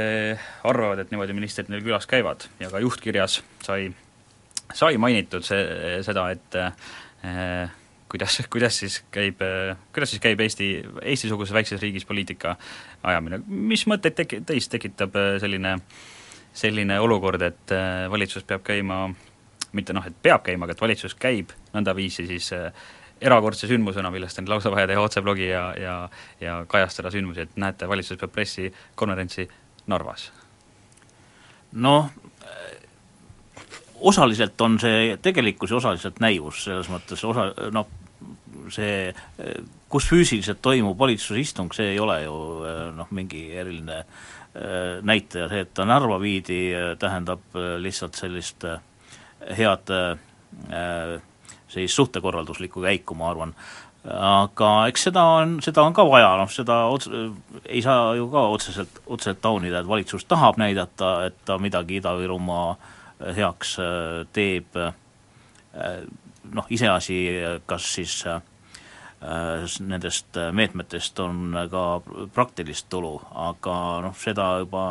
arvavad, 0.64 1.02
et 1.02 1.12
niimoodi 1.12 1.36
ministrid 1.36 1.70
neil 1.72 1.84
külas 1.84 2.08
käivad 2.10 2.48
ja 2.60 2.70
ka 2.72 2.82
juhtkirjas 2.82 3.40
sai, 3.66 3.90
sai 4.74 4.96
mainitud 4.98 5.44
see, 5.46 5.62
seda, 6.07 6.29
et 6.35 6.59
eh, 6.61 7.76
kuidas, 8.09 8.40
kuidas 8.50 8.81
siis 8.83 9.00
käib, 9.11 9.40
kuidas 9.94 10.11
siis 10.14 10.22
käib 10.22 10.40
Eesti, 10.40 10.70
Eesti-suguses 11.02 11.55
väikses 11.55 11.83
riigis 11.83 12.07
poliitika 12.09 12.57
ajamine, 13.02 13.42
mis 13.46 13.87
mõtteid 13.90 14.18
teki-, 14.22 14.42
teis 14.46 14.68
tekitab 14.72 15.16
selline, 15.42 15.76
selline 16.57 17.00
olukord, 17.00 17.42
et 17.42 17.74
valitsus 18.11 18.46
peab 18.46 18.62
käima 18.66 19.05
mitte 19.76 19.94
noh, 19.96 20.07
et 20.07 20.16
peab 20.22 20.44
käima, 20.46 20.66
aga 20.66 20.76
et 20.76 20.83
valitsus 20.83 21.14
käib 21.20 21.52
nõndaviisi 21.74 22.26
siis 22.29 22.48
äh, 22.57 22.70
erakordse 23.20 23.68
sündmusena, 23.70 24.11
millest 24.12 24.40
on 24.40 24.48
lausa 24.50 24.72
vaja 24.72 24.88
teha 24.90 25.02
otseblogi 25.02 25.48
ja, 25.48 25.66
ja 25.81 25.96
ja 26.40 26.59
kajastada 26.68 27.12
sündmusi, 27.14 27.46
et 27.46 27.57
näete, 27.61 27.88
valitsus 27.88 28.20
peab 28.20 28.35
pressikonverentsi 28.35 29.48
Narvas? 29.87 30.31
noh, 31.72 32.11
osaliselt 34.00 34.61
on 34.61 34.80
see 34.80 35.16
tegelikkus 35.22 35.70
ja 35.70 35.80
osaliselt 35.80 36.20
näivus, 36.20 36.64
selles 36.64 36.90
mõttes 36.92 37.22
osa, 37.24 37.48
noh, 37.72 37.88
see, 38.72 39.12
kus 39.88 40.09
füüsiliselt 40.11 40.61
toimub 40.62 40.98
valitsuse 40.98 41.40
istung, 41.40 41.72
see 41.74 41.92
ei 41.94 42.00
ole 42.02 42.20
ju 42.24 42.37
noh, 42.96 43.09
mingi 43.14 43.46
eriline 43.56 44.00
äh, 44.02 44.98
näitaja, 45.06 45.48
see, 45.52 45.64
et 45.66 45.72
ta 45.74 45.87
Narva 45.88 46.18
viidi, 46.22 46.61
tähendab 46.98 47.56
lihtsalt 47.82 48.18
sellist 48.18 48.66
äh, 48.68 48.80
head 49.59 49.92
äh, 49.92 51.18
siis 51.68 51.96
suhtekorralduslikku 51.96 52.82
käiku, 52.82 53.14
ma 53.14 53.30
arvan. 53.30 53.54
aga 54.06 54.68
eks 54.87 55.09
seda 55.09 55.22
on, 55.40 55.56
seda 55.62 55.82
on 55.82 55.94
ka 55.94 56.04
vaja, 56.06 56.28
noh 56.38 56.50
seda 56.50 56.85
ots-, 56.94 57.11
ei 57.66 57.80
saa 57.82 58.14
ju 58.14 58.28
ka 58.30 58.44
otseselt, 58.54 59.00
otseselt 59.06 59.40
taunida, 59.42 59.80
et 59.80 59.88
valitsus 59.88 60.24
tahab 60.30 60.61
näidata, 60.62 61.16
et 61.26 61.40
ta 61.44 61.59
midagi 61.59 61.98
Ida-Virumaa 61.98 62.76
heaks 63.37 63.79
äh, 63.83 64.26
teeb, 64.33 64.76
äh, 64.76 66.02
noh 66.52 66.69
iseasi, 66.71 67.17
kas 67.67 67.88
siis 67.94 68.21
nendest 69.81 70.37
meetmetest 70.52 71.19
on 71.25 71.56
ka 71.73 71.83
praktilist 72.35 72.87
tulu, 72.92 73.17
aga 73.35 73.77
noh, 74.04 74.14
seda 74.21 74.44
juba 74.60 74.85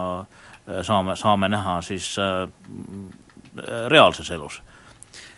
saame, 0.83 1.15
saame 1.15 1.47
näha 1.53 1.77
siis 1.85 2.09
Äh, 3.57 3.87
reaalses 3.87 4.31
elus. 4.31 4.61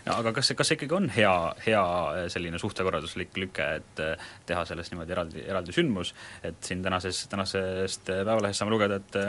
no 0.05 0.15
aga 0.17 0.31
kas 0.33 0.47
see, 0.49 0.55
kas 0.57 0.71
see 0.71 0.77
ikkagi 0.77 0.95
on 0.97 1.09
hea, 1.13 1.33
hea 1.67 1.81
äh, 1.83 2.23
selline 2.33 2.57
suhtekorralduslik 2.57 3.35
lüke, 3.37 3.67
et 3.77 4.01
äh, 4.01 4.29
teha 4.49 4.63
sellest 4.65 4.93
niimoodi 4.93 5.13
eraldi, 5.13 5.43
eraldi 5.45 5.75
sündmus, 5.75 6.15
et 6.47 6.57
siin 6.65 6.81
tänases, 6.81 7.25
tänasest 7.29 8.09
Päevalehest 8.09 8.63
saame 8.63 8.73
lugeda, 8.73 8.97
et 8.97 9.19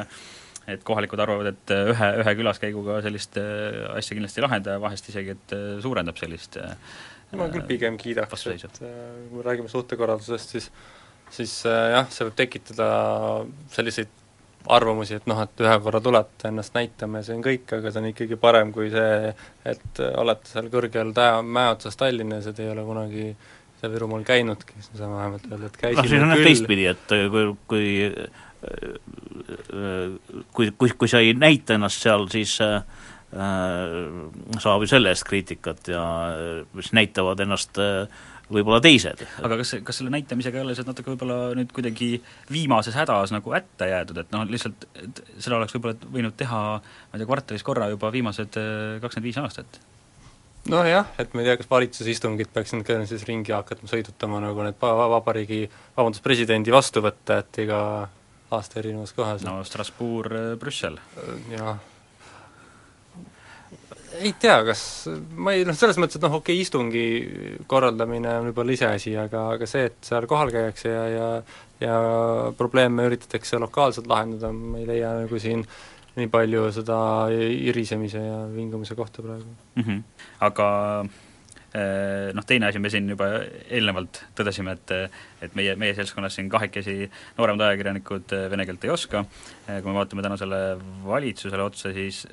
et 0.68 0.82
kohalikud 0.84 1.20
arvavad, 1.24 1.52
et 1.54 1.72
ühe, 1.74 2.08
ühe 2.22 2.34
külaskäiguga 2.40 2.98
sellist 3.04 3.38
asja 3.40 4.16
kindlasti 4.16 4.42
ei 4.42 4.44
lahenda 4.44 4.76
ja 4.76 4.82
vahest 4.82 5.08
isegi, 5.08 5.36
et 5.36 5.54
suurendab 5.84 6.20
sellist 6.20 6.58
ma 7.36 7.48
küll 7.52 7.66
pigem 7.68 7.98
kiidaks, 8.00 8.46
et 8.48 8.80
äh, 8.84 8.94
kui 9.28 9.40
me 9.40 9.44
räägime 9.44 9.68
suhtekorraldusest, 9.68 10.54
siis 10.56 10.70
siis 11.30 11.58
äh, 11.68 11.90
jah, 11.92 12.08
see 12.12 12.24
võib 12.24 12.38
tekitada 12.38 12.86
selliseid 13.74 14.14
arvamusi, 14.72 15.18
et 15.18 15.28
noh, 15.28 15.38
et 15.44 15.60
ühe 15.64 15.74
korra 15.84 16.00
tulete 16.04 16.48
ennast 16.48 16.74
näitama 16.76 17.20
ja 17.20 17.28
see 17.28 17.36
on 17.36 17.44
kõik, 17.44 17.68
aga 17.76 17.92
see 17.92 18.02
on 18.02 18.08
ikkagi 18.10 18.38
parem 18.40 18.72
kui 18.72 18.88
see, 18.92 19.34
et 19.68 20.02
olete 20.08 20.50
seal 20.50 20.72
kõrgel 20.72 21.12
tä-, 21.16 21.44
mäe 21.44 21.72
otsas 21.74 22.00
Tallinnas 22.00 22.48
ja 22.48 22.56
te 22.56 22.64
ei 22.64 22.72
ole 22.72 22.84
kunagi 22.88 23.28
Ida-Virumaal 23.78 24.24
käinudki, 24.26 24.74
siis 24.80 24.90
me 24.94 25.02
saame 25.02 25.20
vähemalt 25.20 25.44
öelda, 25.46 25.68
et 25.68 25.76
noh, 25.76 25.80
käisime 25.84 26.08
siis 26.08 26.16
on 26.16 26.32
jah 26.32 26.40
küll. 26.40 26.48
teistpidi, 26.48 26.88
et 26.90 27.14
äh, 27.14 27.26
kui, 27.32 27.44
kui 27.70 27.90
kui, 30.52 30.70
kui, 30.78 30.90
kui 30.98 31.10
sa 31.10 31.20
ei 31.22 31.34
näita 31.38 31.76
ennast 31.76 32.02
seal, 32.02 32.26
siis 32.32 32.56
äh, 32.64 32.82
saab 34.58 34.82
ju 34.82 34.90
selle 34.90 35.12
eest 35.14 35.26
kriitikat 35.28 35.92
ja 35.92 36.02
äh, 36.32 36.64
siis 36.80 36.94
näitavad 36.96 37.40
ennast 37.44 37.78
äh, 37.82 38.08
võib-olla 38.52 38.80
teised. 38.82 39.22
aga 39.44 39.58
kas, 39.60 39.74
kas 39.84 40.00
selle 40.00 40.12
näitamisega 40.14 40.60
ei 40.60 40.64
ole 40.64 40.76
see 40.76 40.86
natuke 40.88 41.12
võib-olla 41.12 41.52
nüüd 41.58 41.72
kuidagi 41.76 42.14
viimases 42.52 42.96
hädas 42.96 43.34
nagu 43.34 43.52
hätta 43.52 43.90
jäädud, 43.90 44.22
et 44.22 44.32
noh, 44.34 44.46
lihtsalt 44.48 44.88
et 45.02 45.22
seda 45.36 45.58
oleks 45.58 45.76
võib-olla 45.76 46.10
võinud 46.16 46.36
teha 46.38 46.62
ma 46.80 47.14
ei 47.14 47.20
tea, 47.20 47.28
kvartalis 47.28 47.66
korra 47.66 47.90
juba 47.92 48.12
viimased 48.14 48.58
äh, 48.60 48.98
kakskümmend 49.04 49.28
viis 49.28 49.40
aastat? 49.42 49.80
nojah, 50.68 51.12
et 51.20 51.34
ma 51.34 51.42
ei 51.42 51.50
tea, 51.50 51.58
kas 51.60 51.70
valitsuse 51.70 52.12
istungid 52.12 52.50
peaks 52.52 52.74
nüüd 52.74 52.86
ka 52.88 52.98
siis 53.08 53.24
ringi 53.28 53.54
hakatama 53.54 53.90
sõidutama, 53.92 54.40
nagu 54.44 54.64
need 54.66 54.80
va-, 54.80 54.94
va- 54.98 55.10
vabariigi, 55.16 55.66
vabandust, 55.96 56.24
presidendi 56.24 56.74
vastuvõtte, 56.74 57.42
et 57.44 57.60
iga 57.64 57.80
aasta 58.50 58.80
erinevas 58.80 59.12
kohas 59.16 59.44
no 59.46 59.60
Strasbourg, 59.64 60.58
Brüssel. 60.60 60.98
jah. 61.52 61.78
ei 64.18 64.32
tea, 64.40 64.58
kas, 64.64 64.82
ma 65.36 65.52
ei 65.54 65.66
noh, 65.68 65.76
selles 65.76 66.00
mõttes, 66.00 66.18
et 66.18 66.24
noh, 66.24 66.38
okei 66.40 66.56
okay,, 66.56 66.64
istungi 66.64 67.06
korraldamine 67.70 68.38
on 68.40 68.50
võib-olla 68.50 68.74
iseasi, 68.74 69.14
aga, 69.20 69.48
aga 69.58 69.68
see, 69.68 69.88
et 69.90 69.98
seal 70.08 70.26
kohal 70.30 70.52
käiakse 70.54 70.92
ja, 70.92 71.08
ja 71.12 71.30
ja 71.80 71.94
probleeme 72.58 73.06
üritatakse 73.06 73.58
lokaalselt 73.58 74.08
lahendada, 74.10 74.50
ma 74.52 74.80
ei 74.80 74.86
leia 74.88 75.12
nagu 75.20 75.38
siin 75.38 75.62
nii 76.18 76.30
palju 76.32 76.64
seda 76.74 76.98
irisemise 77.30 78.22
ja 78.22 78.38
vingumise 78.50 78.96
kohta 78.98 79.22
praegu 79.22 79.46
mm. 79.76 79.82
-hmm. 79.82 80.02
aga 80.40 80.68
noh, 82.34 82.44
teine 82.48 82.68
asi, 82.70 82.80
me 82.80 82.90
siin 82.92 83.10
juba 83.12 83.26
eelnevalt 83.68 84.22
tõdesime, 84.38 84.72
et 84.78 84.92
et 85.44 85.56
meie, 85.58 85.74
meie 85.78 85.94
seltskonnas 85.94 86.38
siin 86.38 86.48
kahekesi 86.50 87.10
nooremad 87.36 87.66
ajakirjanikud 87.68 88.32
eh, 88.34 88.46
vene 88.50 88.64
keelt 88.66 88.86
ei 88.86 88.92
oska, 88.94 89.24
kui 89.66 89.90
me 89.90 89.98
vaatame 89.98 90.24
tänasele 90.24 90.60
valitsusele 91.04 91.62
otsa, 91.62 91.92
siis 91.94 92.24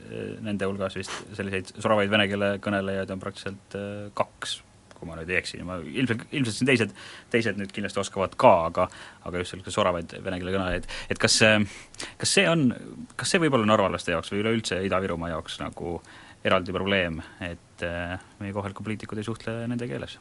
nende 0.46 0.70
hulgas 0.70 0.96
vist 0.98 1.36
selliseid 1.36 1.76
soravaid 1.76 2.12
vene 2.12 2.30
keele 2.32 2.56
kõnelejaid 2.64 3.12
on 3.12 3.22
praktiliselt 3.22 3.78
kaks, 4.18 4.58
kui 4.96 5.10
ma 5.10 5.20
nüüd 5.20 5.30
ei 5.34 5.42
eksi, 5.42 5.60
ma 5.68 5.78
ilmselt, 5.84 6.26
ilmselt 6.32 6.56
siin 6.56 6.72
teised, 6.72 6.96
teised 7.34 7.60
nüüd 7.60 7.76
kindlasti 7.76 8.02
oskavad 8.02 8.38
ka, 8.40 8.54
aga 8.72 8.88
aga 9.28 9.42
just 9.44 9.54
selliseid 9.54 9.76
soravaid 9.76 10.16
vene 10.24 10.40
keele 10.40 10.56
kõnelejaid, 10.56 10.88
et 11.12 11.22
kas 11.22 11.42
kas 12.22 12.38
see 12.40 12.48
on, 12.50 12.70
kas 13.20 13.36
see 13.36 13.44
võib 13.44 13.60
olla 13.60 13.76
narvalaste 13.76 14.16
jaoks 14.16 14.32
või 14.32 14.46
üleüldse 14.46 14.80
Ida-Virumaa 14.88 15.36
jaoks 15.36 15.60
nagu 15.62 16.00
eraldi 16.46 16.74
probleem, 16.76 17.20
et 17.44 17.84
äh, 17.86 18.16
meie 18.40 18.54
kohalikud 18.54 18.86
poliitikud 18.86 19.20
ei 19.20 19.28
suhtle 19.28 19.58
nende 19.70 19.88
keeles? 19.90 20.18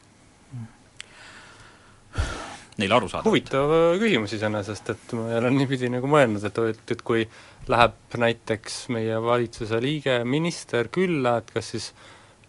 Neile 2.75 2.97
aru 2.97 3.09
saada. 3.11 3.29
huvitav 3.29 3.71
äh, 3.71 3.99
küsimus 4.03 4.35
iseenesest, 4.37 4.91
et 4.95 5.15
ma 5.19 5.29
ei 5.31 5.39
ole 5.43 5.53
niipidi 5.55 5.91
nagu 5.93 6.09
mõelnud, 6.11 6.45
et, 6.49 6.61
et, 6.73 6.85
et 6.97 7.05
kui 7.07 7.27
läheb 7.71 8.19
näiteks 8.21 8.81
meie 8.95 9.21
valitsuse 9.23 9.81
liige, 9.83 10.19
minister 10.25 10.91
külla, 10.93 11.39
et 11.43 11.55
kas 11.55 11.75
siis 11.77 11.93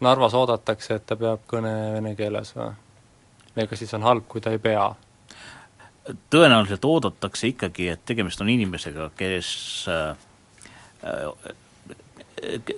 Narvas 0.04 0.34
oodatakse, 0.36 0.98
et 0.98 1.06
ta 1.08 1.16
peab 1.16 1.46
kõne 1.48 1.72
vene 1.94 2.12
keeles 2.20 2.52
või? 2.58 2.74
või 3.56 3.68
kas 3.72 3.80
siis 3.80 3.94
on 3.96 4.04
halb, 4.04 4.26
kui 4.28 4.44
ta 4.44 4.52
ei 4.52 4.60
pea? 4.60 4.90
tõenäoliselt 6.30 6.84
oodatakse 6.86 7.50
ikkagi, 7.50 7.88
et 7.94 8.02
tegemist 8.06 8.42
on 8.44 8.50
inimesega, 8.52 9.08
kes 9.18 9.50
äh, 9.90 10.12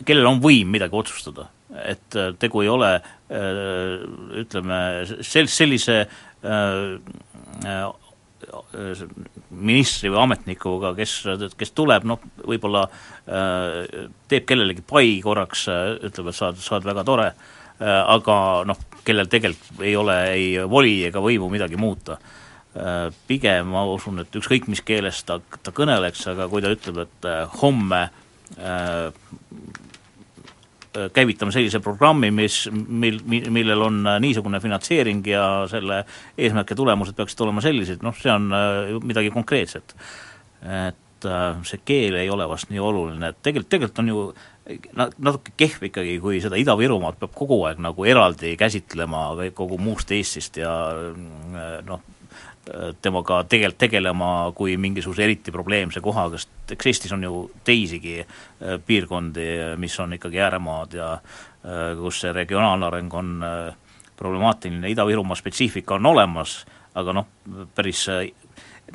kellel 0.06 0.30
on 0.30 0.42
võim 0.44 0.72
midagi 0.74 0.98
otsustada, 0.98 1.48
et 1.84 2.18
äh, 2.18 2.34
tegu 2.40 2.64
ei 2.64 2.72
ole 2.72 2.94
äh, 2.98 4.02
ütleme, 4.44 4.80
sel-, 5.26 5.52
sellise 5.52 6.04
ministri 9.50 10.12
või 10.14 10.20
ametnikuga, 10.22 10.94
kes, 10.96 11.14
kes 11.58 11.72
tuleb 11.76 12.06
noh, 12.08 12.22
võib-olla 12.46 12.84
teeb 14.30 14.46
kellelegi 14.48 14.86
pai 14.88 15.18
korraks, 15.26 15.66
ütleb, 16.08 16.30
et 16.30 16.38
sa 16.38 16.52
oled, 16.52 16.62
sa 16.62 16.76
oled 16.78 16.88
väga 16.88 17.04
tore, 17.08 17.26
aga 17.82 18.38
noh, 18.70 18.84
kellel 19.04 19.28
tegelikult 19.32 19.82
ei 19.84 19.96
ole 20.00 20.18
ei 20.36 20.46
voli 20.70 21.00
ega 21.10 21.24
võimu 21.24 21.50
midagi 21.52 21.82
muuta. 21.82 22.20
Pigem 23.28 23.74
ma 23.74 23.84
usun, 23.90 24.22
et 24.22 24.38
ükskõik 24.38 24.70
mis 24.70 24.86
keeles 24.86 25.24
ta, 25.28 25.42
ta 25.66 25.74
kõneleks, 25.76 26.28
aga 26.32 26.48
kui 26.52 26.64
ta 26.64 26.72
ütleb, 26.78 27.04
et 27.08 27.30
homme 27.58 28.04
äh, 28.06 28.24
käivitame 31.14 31.52
sellise 31.54 31.80
programmi, 31.84 32.30
mis, 32.34 32.64
mil, 32.72 33.20
millel 33.28 33.82
on 33.86 34.00
niisugune 34.24 34.60
finantseering 34.64 35.26
ja 35.30 35.44
selle 35.70 36.04
eesmärk 36.38 36.74
ja 36.74 36.78
tulemused 36.80 37.18
peaksid 37.18 37.44
olema 37.46 37.64
sellised, 37.64 38.02
noh, 38.06 38.16
see 38.18 38.32
on 38.34 38.48
äh, 38.56 38.94
midagi 39.06 39.32
konkreetset. 39.34 39.96
et 40.64 41.26
äh, 41.26 41.60
see 41.68 41.82
keel 41.86 42.18
ei 42.18 42.30
ole 42.34 42.48
vast 42.50 42.72
nii 42.72 42.82
oluline, 42.82 43.30
et 43.30 43.42
tegelikult, 43.46 43.70
tegelikult 43.70 44.00
on 44.04 44.14
ju 44.14 44.24
natuke 44.98 45.54
kehv 45.58 45.88
ikkagi, 45.88 46.18
kui 46.24 46.42
seda 46.44 46.58
Ida-Virumaad 46.60 47.20
peab 47.22 47.36
kogu 47.38 47.62
aeg 47.70 47.80
nagu 47.84 48.06
eraldi 48.08 48.56
käsitlema 48.60 49.30
kogu 49.56 49.78
muust 49.80 50.12
Eestist 50.12 50.60
ja 50.60 50.74
noh, 51.88 52.02
temaga 53.02 53.42
tegelikult 53.48 53.80
tegelema 53.80 54.30
kui 54.56 54.78
mingisuguse 54.82 55.24
eriti 55.24 55.54
probleemse 55.56 56.02
kohaga, 56.04 56.40
sest 56.40 56.74
eks 56.76 56.90
Eestis 56.92 57.14
on 57.16 57.24
ju 57.24 57.44
teisigi 57.68 58.20
piirkondi, 58.86 59.48
mis 59.80 60.00
on 60.04 60.18
ikkagi 60.18 60.42
ääremaad 60.44 60.98
ja 60.98 61.12
kus 62.00 62.24
see 62.24 62.34
regionaalne 62.36 62.90
areng 62.90 63.14
on 63.16 63.32
problemaatiline, 64.18 64.90
Ida-Virumaa 64.92 65.38
spetsiifika 65.38 65.96
on 65.96 66.12
olemas, 66.12 66.60
aga 66.98 67.14
noh, 67.16 67.28
päris 67.76 68.08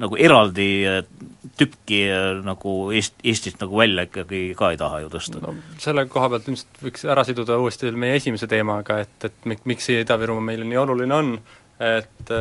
nagu 0.01 0.17
eraldi 0.17 0.69
tükki 1.59 2.01
nagu 2.45 2.75
Eest-, 2.97 3.21
Eestist 3.25 3.61
nagu 3.61 3.77
välja 3.79 4.07
ikkagi 4.09 4.43
ka 4.59 4.73
ei 4.73 4.81
taha 4.81 5.03
ju 5.05 5.11
tõsta. 5.13 5.43
no 5.43 5.55
selle 5.83 6.07
koha 6.11 6.31
pealt 6.33 6.49
ilmselt 6.49 6.85
võiks 6.85 7.05
ära 7.05 7.25
siduda 7.29 7.59
uuesti 7.61 7.93
meie 7.93 8.17
esimese 8.21 8.49
teemaga, 8.51 9.03
et, 9.05 9.17
et 9.29 9.49
mik-, 9.49 9.67
miks 9.69 9.91
see 9.91 10.01
Ida-Virumaa 10.05 10.49
meile 10.53 10.69
nii 10.69 10.81
oluline 10.81 11.19
on, 11.19 11.35
et 11.83 12.33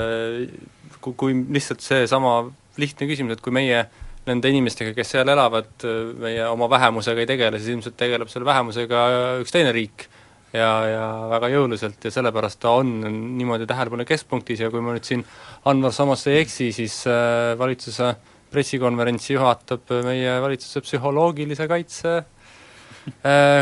kui, 1.02 1.14
kui 1.18 1.36
lihtsalt 1.56 1.84
seesama 1.86 2.40
lihtne 2.82 3.08
küsimus, 3.10 3.38
et 3.38 3.44
kui 3.44 3.54
meie 3.56 3.84
nende 4.28 4.52
inimestega, 4.54 4.94
kes 4.98 5.16
seal 5.16 5.30
elavad, 5.34 5.86
meie 6.22 6.44
oma 6.50 6.68
vähemusega 6.70 7.24
ei 7.24 7.30
tegele, 7.30 7.60
siis 7.60 7.76
ilmselt 7.76 7.98
tegeleb 7.98 8.30
selle 8.32 8.48
vähemusega 8.48 9.06
üks 9.42 9.54
teine 9.54 9.74
riik. 9.76 10.08
Ja, 10.52 10.68
ja 10.84 11.04
väga 11.32 11.48
jõuliselt. 11.48 12.02
Ja 12.04 12.12
sellepärast 12.12 12.60
ta 12.60 12.74
on 12.82 12.90
niimoodi 13.38 13.64
tähelepanu 13.70 14.04
keskpunktis. 14.04 14.60
Ja 14.60 14.68
kui 14.68 14.84
ma 14.84 14.92
nüüd 14.92 15.08
siin 15.08 15.24
Anvar 15.72 15.96
Samasse 15.96 16.34
ei 16.34 16.42
eksi, 16.42 16.74
siis 16.76 16.98
äh, 17.08 17.54
valitsuse 17.60 18.10
pressikonverentsi 18.52 19.38
juhatab 19.38 19.94
meie 20.04 20.34
valitsuse 20.44 20.84
psühholoogilise 20.84 21.70
kaitse 21.72 22.18
äh, 22.18 22.41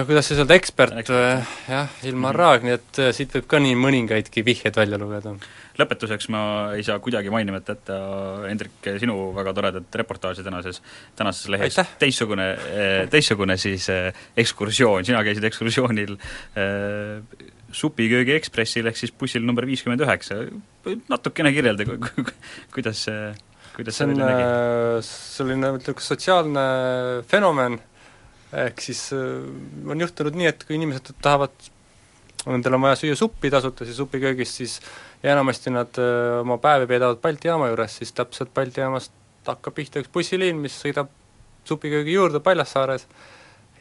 kuidas 0.08 0.28
siis 0.28 0.42
öelda, 0.42 0.58
ekspert, 0.60 0.98
ekspert., 1.00 1.54
jah, 1.70 1.94
Ilmar 2.10 2.36
Raag, 2.36 2.66
nii 2.68 2.76
et 2.76 3.00
äh, 3.00 3.12
siit 3.16 3.34
võib 3.38 3.48
ka 3.52 3.62
nii 3.64 3.78
mõningaidki 3.80 4.44
vihjeid 4.46 4.78
välja 4.80 5.00
lugeda. 5.00 5.36
Lõpetuseks 5.80 6.28
ma 6.34 6.42
ei 6.76 6.84
saa 6.84 7.00
kuidagi 7.00 7.32
mainimata 7.32 7.78
jätta, 7.78 8.00
Hendrik, 8.50 8.90
sinu 9.00 9.30
väga 9.38 9.54
toredat 9.56 10.00
reportaaži 10.02 10.44
tänases, 10.44 10.82
tänases 11.16 11.48
lehes, 11.54 11.80
teistsugune, 12.02 12.50
teistsugune 13.14 13.56
siis 13.62 13.88
ekskursioon, 14.44 15.08
sina 15.08 15.24
käisid 15.24 15.48
ekskursioonil 15.48 16.18
Supiköögi 17.80 18.34
Ekspressil 18.36 18.90
ehk 18.90 18.98
siis 18.98 19.14
bussil 19.16 19.46
number 19.46 19.68
viiskümmend 19.70 20.04
üheksa, 20.04 20.42
natukene 21.08 21.54
kirjelda, 21.56 21.86
kuidas 22.74 23.06
see 23.08 23.30
kuidas 23.80 23.96
see 23.96 24.08
on 24.10 24.22
äh, 24.26 24.98
selline, 25.06 25.72
ütleme, 25.78 26.04
sotsiaalne 26.04 26.64
fenomen, 27.30 27.78
ehk 28.54 28.82
siis 28.82 29.10
äh, 29.14 29.46
on 29.90 30.02
juhtunud 30.02 30.38
nii, 30.38 30.50
et 30.50 30.64
kui 30.66 30.78
inimesed 30.80 31.14
tahavad, 31.22 31.54
nendel 32.48 32.78
on 32.78 32.88
vaja 32.88 32.98
süüa 32.98 33.18
suppi 33.20 33.52
tasuta, 33.54 33.86
siis 33.86 34.00
supiköögist 34.00 34.62
siis 34.62 34.80
ja 35.24 35.34
enamasti 35.34 35.74
nad 35.74 35.98
öö, 36.00 36.40
oma 36.40 36.58
päevi 36.58 36.88
veedavad 36.88 37.20
Balti 37.22 37.50
jaama 37.50 37.68
juures, 37.68 37.98
siis 38.00 38.14
täpselt 38.16 38.54
Balti 38.56 38.82
jaamast 38.82 39.12
hakkab 39.48 39.76
pihta 39.76 40.00
üks 40.00 40.12
bussiliin, 40.14 40.58
mis 40.62 40.78
sõidab 40.80 41.12
supiköögi 41.68 42.16
juurde 42.16 42.40
Paljassaares 42.40 43.06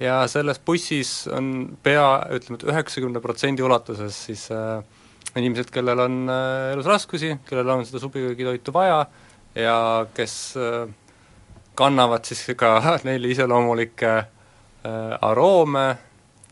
ja 0.01 0.21
selles 0.31 0.59
bussis 0.59 1.13
on 1.33 1.77
pea, 1.83 2.07
ütleme, 2.35 2.59
et 2.59 2.67
üheksakümne 2.67 3.23
protsendi 3.23 3.63
ulatuses 3.63 4.19
siis 4.29 4.49
äh, 4.55 4.83
inimesed, 5.39 5.71
kellel 5.75 6.03
on 6.05 6.25
äh, 6.33 6.73
elus 6.75 6.91
raskusi, 6.91 7.37
kellel 7.49 7.71
on 7.77 7.87
seda 7.87 8.03
supiköögitoitu 8.03 8.75
vaja 8.75 9.05
ja 9.55 9.79
kes 10.15 10.35
äh, 10.59 10.91
kannavad 11.79 12.27
siis 12.27 12.43
ka 12.59 12.75
neile 13.07 13.31
iseloomulikke 13.31 14.11
äh, 14.17 14.27
aroome, 15.21 15.87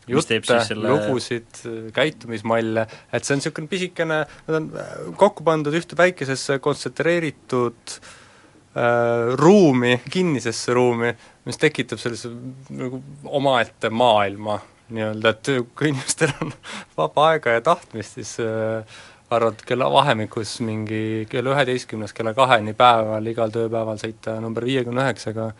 mis 0.07 0.29
teeb 0.29 0.45
jutte 0.45 0.61
selle 0.67 0.93
lugusid, 0.93 1.63
käitumismalle, 1.95 2.87
et 3.13 3.27
see 3.27 3.35
on 3.35 3.43
niisugune 3.43 3.71
pisikene, 3.71 4.21
nad 4.47 4.59
on 4.61 4.69
äh, 4.79 4.95
kokku 5.19 5.47
pandud 5.47 5.75
ühte 5.75 5.99
väikesesse 5.99 6.61
kontsentreeritud 6.63 7.97
äh, 7.97 9.35
ruumi, 9.41 9.97
kinnisesse 10.11 10.77
ruumi, 10.77 11.11
mis 11.47 11.61
tekitab 11.63 12.03
sellise 12.03 12.31
nagu 12.77 13.03
omaette 13.41 13.91
maailma 13.91 14.61
nii-öelda, 14.95 15.33
et 15.35 15.53
kui 15.75 15.91
inimestel 15.91 16.31
on 16.45 16.53
vaba 17.01 17.31
aega 17.33 17.57
ja 17.57 17.65
tahtmist, 17.67 18.21
siis 18.21 18.37
äh, 18.45 18.99
arvad 19.35 19.65
kella 19.67 19.89
vahemikus 19.91 20.61
mingi 20.63 21.27
kella 21.31 21.57
üheteistkümnest 21.57 22.15
kella 22.15 22.35
kaheni 22.37 22.77
päeval 22.79 23.27
igal 23.27 23.51
tööpäeval 23.55 23.99
sõita 23.99 24.37
number 24.43 24.67
viiekümne 24.69 25.03
üheksaga, 25.03 25.51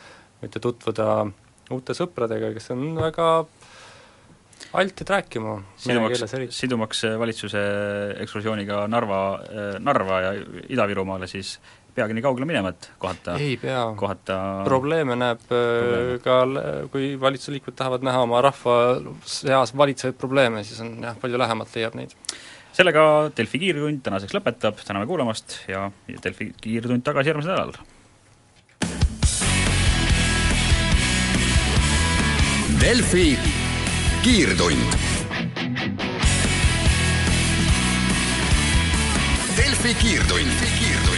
võite 0.43 0.63
tutvuda 0.63 1.09
uute 1.75 1.97
sõpradega, 1.97 2.53
kes 2.55 2.71
on 2.75 2.85
väga 2.99 3.31
altid 4.77 5.11
rääkima 5.13 5.57
sidumaks 5.81 6.23
sidumaks 6.57 7.03
valitsuse 7.21 7.63
ekskursiooniga 8.25 8.85
Narva, 8.91 9.21
Narva 9.81 10.21
ja 10.25 10.33
Ida-Virumaale, 10.69 11.29
siis 11.31 11.57
peagi 11.97 12.17
nii 12.17 12.25
kaugele 12.25 12.49
minema, 12.49 12.73
et 12.75 12.91
kohata, 13.01 13.37
ei 13.41 13.57
pea, 13.61 13.81
kohata 13.97 14.37
probleeme 14.67 15.17
näeb 15.17 15.41
Probleeme. 15.49 16.19
ka, 16.25 16.37
kui 16.93 17.15
valitsuse 17.21 17.55
liikmed 17.55 17.77
tahavad 17.79 18.05
näha 18.05 18.21
oma 18.27 18.43
rahva 18.45 18.77
seas 19.25 19.73
valitsevaid 19.77 20.19
probleeme, 20.21 20.65
siis 20.67 20.83
on 20.85 20.93
jah, 21.07 21.17
palju 21.21 21.41
lähemalt 21.41 21.73
leiab 21.77 21.97
neid. 21.97 22.13
sellega 22.77 23.03
Delfi 23.37 23.61
kiirtund 23.63 24.03
tänaseks 24.05 24.37
lõpetab, 24.37 24.83
täname 24.85 25.09
kuulamast 25.09 25.63
ja 25.71 25.89
ja 26.11 26.25
Delfi 26.25 26.51
kiirtund 26.61 27.07
tagasi 27.07 27.33
järgmisel 27.33 27.57
nädalal. 27.57 27.96
Delfi 32.81 33.39
kiirtund. 34.23 34.95
Delfi 39.57 39.95
kiirtund, 39.95 40.51
kiirtund. 40.79 41.16